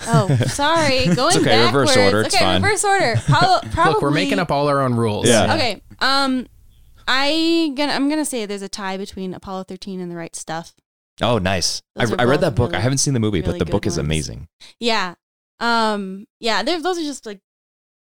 [0.02, 2.62] oh, sorry, going okay, reverse order, it's okay, fine.
[2.62, 3.14] reverse order.
[3.26, 3.92] Prob- probably.
[3.94, 5.28] Look, we're making up all our own rules.
[5.28, 5.54] Yeah.
[5.54, 5.82] Okay.
[6.00, 6.46] Um,
[7.06, 10.74] I gonna I'm gonna say there's a tie between Apollo 13 and The Right Stuff.
[11.20, 11.82] Oh, nice.
[11.96, 12.74] I, I read that book.
[12.74, 14.48] I haven't seen the movie, really but the good book is amazing.
[14.80, 15.14] Yeah.
[15.60, 16.26] Um.
[16.40, 16.62] Yeah.
[16.62, 17.40] Those are just like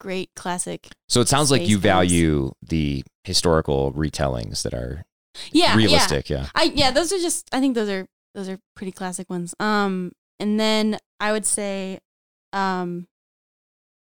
[0.00, 0.88] great classic.
[1.08, 1.82] So it sounds like you films.
[1.82, 5.04] value the historical retellings that are
[5.50, 5.76] Yeah.
[5.76, 6.30] realistic.
[6.30, 6.42] Yeah.
[6.42, 6.48] Yeah.
[6.54, 6.90] I yeah.
[6.90, 7.48] Those are just.
[7.52, 9.54] I think those are those are pretty classic ones.
[9.60, 10.12] Um.
[10.40, 12.00] And then I would say,
[12.52, 13.06] um,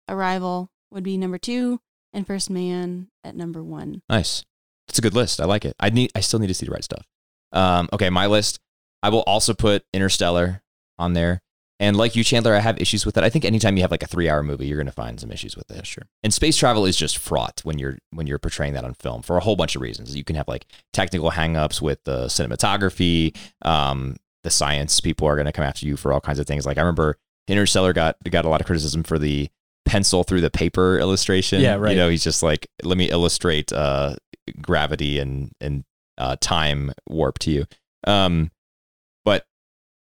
[0.09, 1.82] Arrival would be number two,
[2.13, 4.01] and First Man at number one.
[4.09, 4.43] Nice.
[4.88, 5.39] That's a good list.
[5.39, 5.75] I like it.
[5.79, 6.11] I need.
[6.15, 7.05] I still need to see the right stuff.
[7.51, 8.59] Um, okay, my list.
[9.03, 10.61] I will also put Interstellar
[10.99, 11.41] on there.
[11.82, 13.23] And like you, Chandler, I have issues with it.
[13.23, 15.57] I think anytime you have like a three-hour movie, you're going to find some issues
[15.57, 15.88] with it.
[15.88, 16.03] sure.
[16.21, 19.36] And space travel is just fraught when you're when you're portraying that on film for
[19.36, 20.15] a whole bunch of reasons.
[20.15, 23.36] You can have like technical hangups with the cinematography.
[23.63, 26.67] Um, the science people are going to come after you for all kinds of things.
[26.67, 27.17] Like I remember
[27.47, 29.49] Interstellar got got a lot of criticism for the
[29.86, 31.61] pencil through the paper illustration.
[31.61, 31.93] Yeah, right.
[31.93, 34.17] You know, he's just like, let me illustrate uh,
[34.61, 35.84] gravity and and
[36.19, 37.65] uh, time warp to you.
[38.05, 38.51] Um,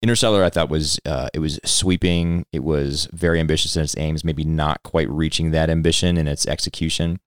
[0.03, 2.46] Interstellar, I thought was uh, it was sweeping.
[2.53, 6.46] It was very ambitious in its aims, maybe not quite reaching that ambition in its
[6.46, 7.20] execution.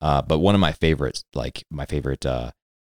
[0.00, 2.50] Uh, but one of my favorites, like my favorite uh,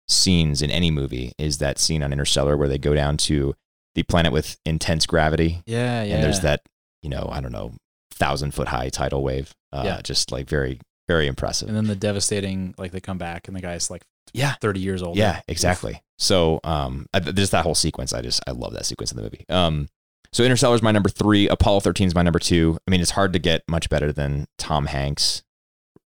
[0.08, 3.54] scenes in any movie, is that scene on Interstellar where they go down to
[3.96, 6.16] the planet with intense gravity, Yeah, yeah.
[6.16, 6.62] and there's that
[7.02, 7.74] you know I don't know
[8.14, 9.54] thousand foot high tidal wave.
[9.74, 10.02] Uh, Yeah.
[10.02, 11.68] just like very very impressive.
[11.68, 14.04] and then the devastating, like they come back and the guy's like
[14.34, 15.18] yeah 30 years old.
[15.18, 16.02] Yeah, exactly.
[16.18, 19.24] So, um, I, just that whole sequence, I just I love that sequence in the
[19.24, 19.46] movie.
[19.50, 19.88] Um,
[20.34, 21.48] so Interstellar is my number three.
[21.50, 22.78] Apollo 13 is my number two.
[22.88, 25.44] I mean, it's hard to get much better than Tom Hanks,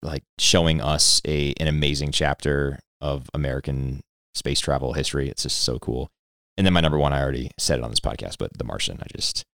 [0.02, 4.02] like showing us a an amazing chapter of American
[4.34, 5.28] space travel history.
[5.28, 6.10] It's just so cool.
[6.56, 8.98] And then my number one, I already said it on this podcast, but The Martian.
[9.00, 9.44] I just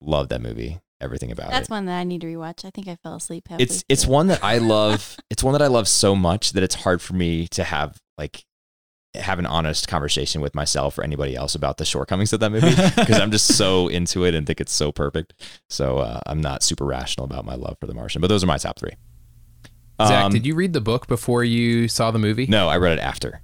[0.00, 0.80] love that movie.
[1.00, 1.60] Everything about That's it.
[1.60, 2.64] That's one that I need to rewatch.
[2.64, 3.62] I think I fell asleep halfway.
[3.64, 4.12] It's it's through.
[4.12, 5.16] one that I love.
[5.30, 8.44] it's one that I love so much that it's hard for me to have like
[9.14, 12.70] have an honest conversation with myself or anybody else about the shortcomings of that movie
[12.96, 15.32] because I'm just so into it and think it's so perfect.
[15.68, 18.46] So uh, I'm not super rational about my love for The Martian, but those are
[18.46, 18.92] my top three.
[20.00, 22.46] Zach, Um, did you read the book before you saw the movie?
[22.46, 23.40] No, I read it after.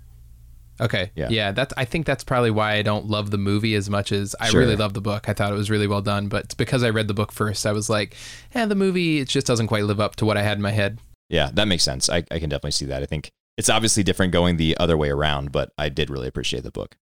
[0.81, 1.11] Okay.
[1.15, 1.29] Yeah.
[1.31, 1.53] Yeah.
[1.53, 1.73] That's.
[1.77, 4.61] I think that's probably why I don't love the movie as much as I Sure.
[4.61, 5.29] really love the book.
[5.29, 7.67] I thought it was really well done, but it's because I read the book first.
[7.67, 8.15] I was like,
[8.55, 10.73] yeah, the movie it just doesn't quite live up to what I had in my
[10.73, 10.99] head.
[11.29, 12.09] Yeah, that makes sense.
[12.11, 13.03] I, I can definitely see that.
[13.03, 16.63] I think it's obviously different going the other way around, but I did really appreciate
[16.63, 16.97] the book.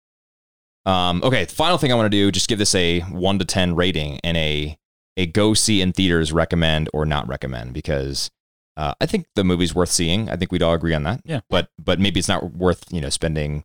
[0.85, 3.75] Um, okay, final thing I want to do, just give this a one to ten
[3.75, 4.77] rating and a
[5.17, 8.29] a go see in theaters recommend or not recommend because
[8.77, 10.29] uh, I think the movie's worth seeing.
[10.29, 11.21] I think we'd all agree on that.
[11.25, 11.41] Yeah.
[11.49, 13.63] But but maybe it's not worth you know spending,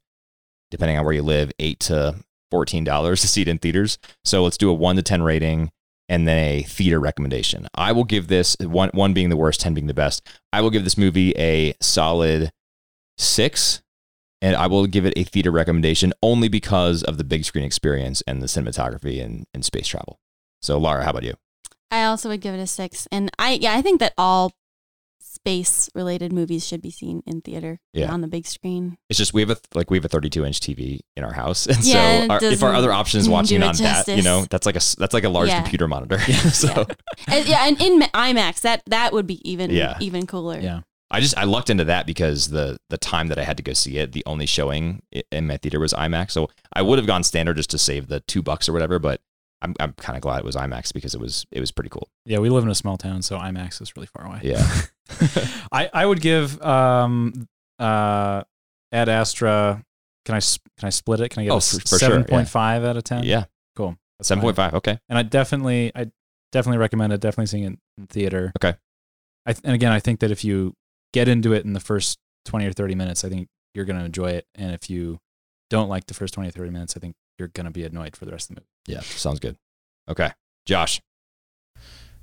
[0.70, 2.16] depending on where you live, eight to
[2.50, 3.98] fourteen dollars to see it in theaters.
[4.24, 5.70] So let's do a one to ten rating
[6.08, 7.66] and then a theater recommendation.
[7.74, 10.26] I will give this one one being the worst, ten being the best.
[10.52, 12.52] I will give this movie a solid
[13.18, 13.82] six,
[14.42, 18.22] and I will give it a theater recommendation only because of the big screen experience
[18.26, 20.18] and the cinematography and, and space travel.
[20.62, 21.34] So, Laura, how about you?
[21.90, 23.06] I also would give it a six.
[23.12, 24.52] And I yeah, I think that all
[25.46, 28.12] space related movies should be seen in theater Yeah.
[28.12, 28.96] on the big screen.
[29.08, 31.66] It's just we have a like we have a 32 inch TV in our house,
[31.70, 34.44] and Yeah, so our, if our other option is watching it on that, you know,
[34.50, 35.60] that's like a that's like a large Yeah.
[35.62, 36.18] computer monitor.
[36.50, 36.84] so Yeah.
[37.28, 39.96] And, yeah, and in IMAX, that that would be even Yeah.
[40.00, 40.58] even cooler.
[40.58, 40.80] Yeah.
[41.12, 43.72] I just I lucked into that because the the time that I had to go
[43.72, 46.32] see it, the only showing in my theater was IMAX.
[46.32, 49.20] So I would have gone standard just to save the two bucks or whatever, but
[49.62, 52.08] I'm I'm kind of glad it was IMAX because it was it was pretty cool.
[52.24, 54.40] Yeah, we live in a small town, so IMAX is really far away.
[54.42, 54.66] Yeah.
[55.72, 57.46] I, I would give um
[57.78, 58.42] uh
[58.92, 59.82] Ad Astra.
[60.24, 61.28] Can I can I split it?
[61.30, 63.24] Can I get Oh, a for- for sure, seven point five out of ten?
[63.24, 63.44] yeah.
[63.76, 63.96] cool.
[64.18, 64.74] That's Seven point five.
[64.74, 64.98] Okay.
[65.08, 66.10] And I definitely I
[66.52, 67.20] definitely recommend it.
[67.20, 68.52] Definitely seeing it in theater.
[68.58, 68.76] Okay.
[69.44, 70.74] I th- and again, I think that if you
[71.12, 74.04] get into it in the first twenty or thirty minutes, I think you're going to
[74.04, 74.46] enjoy it.
[74.54, 75.18] And if you
[75.68, 78.16] don't like the first 20 or 30 minutes, I think you're going to be annoyed
[78.16, 78.68] for the rest of the movie.
[78.86, 79.00] Yeah.
[79.00, 79.56] Sounds good.
[80.08, 80.30] Okay.
[80.64, 81.02] Josh.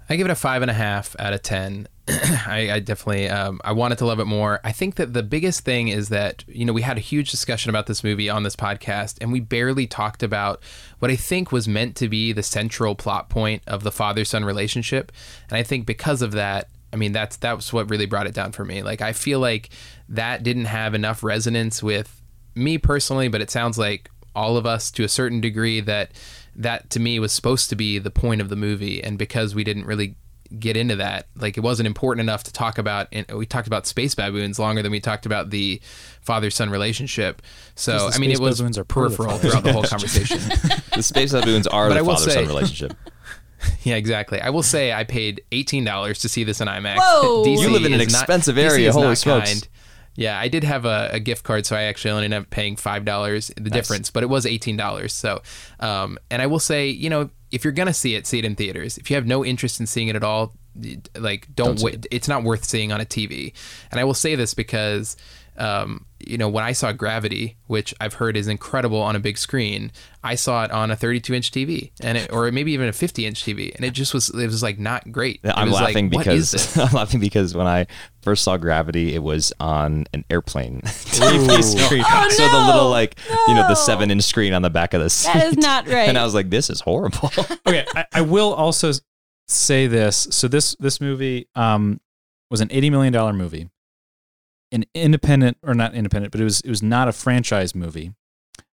[0.10, 1.88] I give it a five and a half out of ten.
[2.08, 4.60] I, I definitely um, I wanted to love it more.
[4.64, 7.70] I think that the biggest thing is that you know we had a huge discussion
[7.70, 10.62] about this movie on this podcast, and we barely talked about
[11.00, 14.44] what I think was meant to be the central plot point of the father son
[14.44, 15.12] relationship.
[15.50, 18.34] And I think because of that, I mean that's that was what really brought it
[18.34, 18.84] down for me.
[18.84, 19.70] Like I feel like
[20.10, 22.22] that didn't have enough resonance with
[22.56, 26.12] me personally, but it sounds like all of us to a certain degree that
[26.56, 29.64] that to me was supposed to be the point of the movie and because we
[29.64, 30.16] didn't really
[30.60, 33.88] get into that like it wasn't important enough to talk about and we talked about
[33.88, 35.82] space baboons longer than we talked about the
[36.22, 37.42] father son relationship
[37.74, 40.38] so i mean it was baboons are part of the peripheral throughout the whole conversation
[40.94, 42.94] The space baboons are But the father son say- relationship.
[43.84, 47.46] yeah exactly i will say i paid $18 to see this in imax Whoa!
[47.46, 49.50] You live in an is not- expensive DC area, is holy smokes.
[49.54, 49.68] kind.
[50.16, 52.76] Yeah, I did have a, a gift card, so I actually only ended up paying
[52.76, 55.14] five dollars the difference, but it was eighteen dollars.
[55.14, 55.42] So,
[55.80, 58.56] um, and I will say, you know, if you're gonna see it, see it in
[58.56, 58.98] theaters.
[58.98, 60.54] If you have no interest in seeing it at all,
[61.18, 62.08] like don't, Don't wait.
[62.12, 63.54] It's not worth seeing on a TV.
[63.92, 65.18] And I will say this because,
[65.58, 69.38] um, you know, when I saw Gravity, which I've heard is incredible on a big
[69.38, 69.92] screen,
[70.24, 73.26] I saw it on a 32 inch TV, and it, or maybe even a 50
[73.26, 75.40] inch TV, and it just was it was like not great.
[75.44, 76.78] It I'm was like, laughing what is because?
[76.78, 77.88] I'm laughing because when I
[78.22, 82.04] first saw Gravity, it was on an airplane TV screen.
[82.08, 82.90] Oh, so the little no.
[82.90, 83.18] like
[83.48, 85.34] you know the seven inch screen on the back of the seat.
[85.34, 86.10] That is not right.
[86.10, 87.32] And I was like, this is horrible.
[87.68, 88.92] okay, I, I will also
[89.48, 90.28] say this.
[90.32, 92.00] So this this movie um,
[92.50, 93.70] was an eighty million dollar movie,
[94.74, 98.14] an independent or not independent, but it was it was not a franchise movie,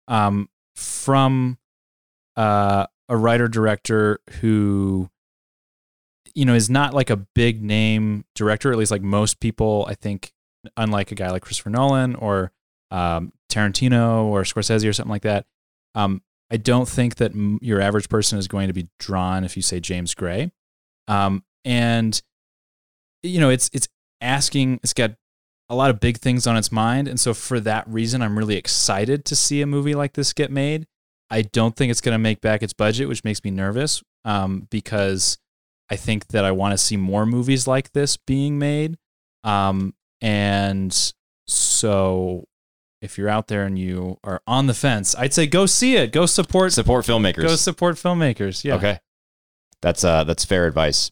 [0.06, 1.58] um, from
[2.36, 5.10] uh, a writer director who,
[6.34, 8.70] you know, is not like a big name director.
[8.70, 10.32] At least like most people, I think,
[10.76, 12.52] unlike a guy like Christopher Nolan or
[12.92, 15.46] um, Tarantino or Scorsese or something like that.
[15.96, 19.56] Um, I don't think that m- your average person is going to be drawn if
[19.56, 20.52] you say James Gray.
[21.08, 22.22] Um, and
[23.24, 23.88] you know, it's it's
[24.20, 24.78] asking.
[24.84, 25.16] It's got
[25.70, 28.56] a lot of big things on its mind, and so for that reason, I'm really
[28.56, 30.86] excited to see a movie like this get made.
[31.30, 34.66] I don't think it's going to make back its budget, which makes me nervous um,
[34.70, 35.36] because
[35.90, 38.96] I think that I want to see more movies like this being made.
[39.44, 41.12] Um, and
[41.46, 42.44] so
[43.00, 46.12] if you're out there and you are on the fence, I'd say go see it.
[46.12, 46.72] Go support.
[46.72, 47.42] Support filmmakers.
[47.42, 48.64] Go support filmmakers.
[48.64, 48.74] Yeah.
[48.76, 48.98] Okay.
[49.80, 51.10] That's uh that's fair advice.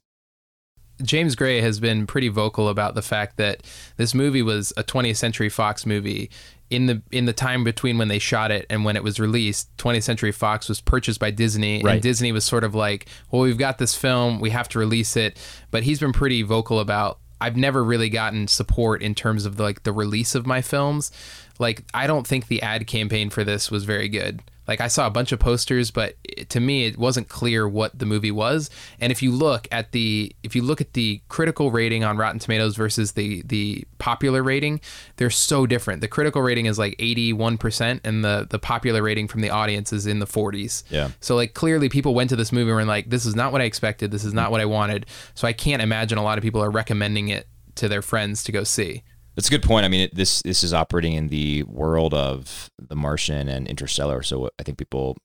[1.02, 3.62] James Gray has been pretty vocal about the fact that
[3.96, 6.30] this movie was a 20th Century Fox movie.
[6.68, 9.68] In the in the time between when they shot it and when it was released,
[9.76, 11.92] 20th Century Fox was purchased by Disney, Right.
[11.94, 15.16] and Disney was sort of like, "Well, we've got this film, we have to release
[15.16, 15.38] it."
[15.70, 17.18] But he's been pretty vocal about.
[17.40, 21.12] I've never really gotten support in terms of like the release of my films.
[21.60, 24.42] Like, I don't think the ad campaign for this was very good.
[24.68, 27.98] Like I saw a bunch of posters, but it- to me it wasn't clear what
[27.98, 28.70] the movie was.
[29.00, 32.38] And if you look at the if you look at the critical rating on Rotten
[32.38, 34.80] Tomatoes versus the the popular rating,
[35.16, 36.00] they're so different.
[36.00, 40.06] The critical rating is like 81% and the the popular rating from the audience is
[40.06, 40.82] in the 40s.
[40.90, 41.10] Yeah.
[41.20, 43.60] So like clearly people went to this movie and were like this is not what
[43.60, 44.10] I expected.
[44.10, 44.52] This is not mm.
[44.52, 45.06] what I wanted.
[45.34, 47.46] So I can't imagine a lot of people are recommending it
[47.76, 49.02] to their friends to go see.
[49.36, 49.84] That's a good point.
[49.84, 54.22] I mean, it, this this is operating in the world of The Martian and Interstellar,
[54.22, 55.18] so I think people,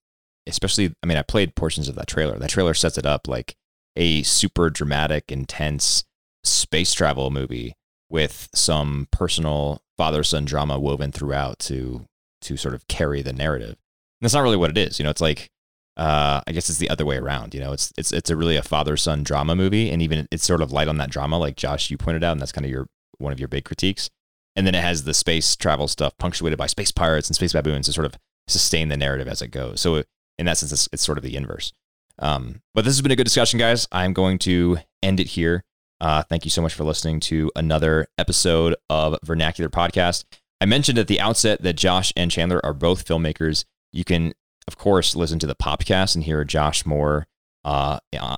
[0.46, 2.38] especially, I mean, I played portions of that trailer.
[2.38, 3.56] That trailer sets it up like
[3.96, 6.04] a super dramatic, intense
[6.44, 7.74] space travel movie
[8.10, 12.06] with some personal father son drama woven throughout to
[12.42, 13.70] to sort of carry the narrative.
[13.70, 13.78] And
[14.26, 15.00] that's not really what it is.
[15.00, 15.50] You know, it's like
[15.96, 17.54] uh, I guess it's the other way around.
[17.54, 20.46] You know, it's it's it's a really a father son drama movie, and even it's
[20.46, 22.72] sort of light on that drama, like Josh you pointed out, and that's kind of
[22.72, 22.88] your
[23.18, 24.10] one of your big critiques.
[24.56, 27.86] And then it has the space travel stuff punctuated by space pirates and space baboons
[27.86, 28.16] to sort of
[28.48, 29.80] sustain the narrative as it goes.
[29.82, 30.04] So
[30.38, 31.72] in that sense, it's, it's sort of the inverse.
[32.20, 33.88] Um, but this has been a good discussion, guys.
[33.92, 35.64] I'm going to end it here.
[36.02, 40.26] Uh, thank you so much for listening to another episode of Vernacular Podcast.
[40.60, 43.66] I mentioned at the outset that Josh and Chandler are both filmmakers.
[43.94, 44.34] You can,
[44.68, 47.28] of course, listen to the podcast and hear Josh Moore
[47.64, 48.36] uh, uh,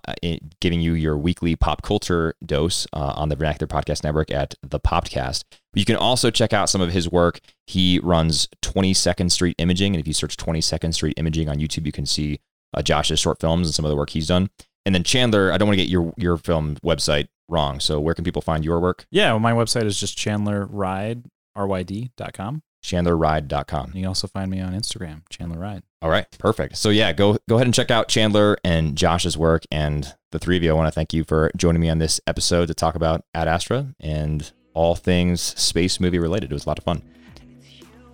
[0.59, 4.79] giving you your weekly pop culture dose uh, on the Vernacular Podcast Network at the
[4.79, 5.43] Popcast.
[5.73, 7.39] You can also check out some of his work.
[7.65, 11.91] He runs 22nd Street Imaging, and if you search 22nd Street Imaging on YouTube, you
[11.91, 12.39] can see
[12.73, 14.49] uh, Josh's short films and some of the work he's done.
[14.85, 17.79] And then Chandler, I don't want to get your your film website wrong.
[17.79, 19.05] So where can people find your work?
[19.11, 19.31] Yeah.
[19.31, 21.23] Well, my website is just chandlerride,
[21.57, 22.63] ryd.com.
[22.83, 23.91] ChandlerRide.com.
[23.93, 25.83] You can also find me on Instagram, Chandler Ride.
[26.01, 26.77] All right, perfect.
[26.77, 30.57] So yeah, go go ahead and check out Chandler and Josh's work, and the three
[30.57, 30.69] of you.
[30.69, 33.47] I want to thank you for joining me on this episode to talk about Ad
[33.47, 36.51] Astra and all things space movie related.
[36.51, 37.01] It was a lot of fun.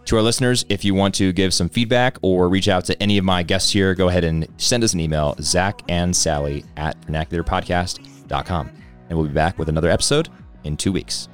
[0.05, 3.17] To our listeners, if you want to give some feedback or reach out to any
[3.17, 6.99] of my guests here, go ahead and send us an email, Zach and Sally at
[7.01, 8.71] vernacularpodcast.com.
[9.09, 10.29] And we'll be back with another episode
[10.63, 11.27] in two weeks.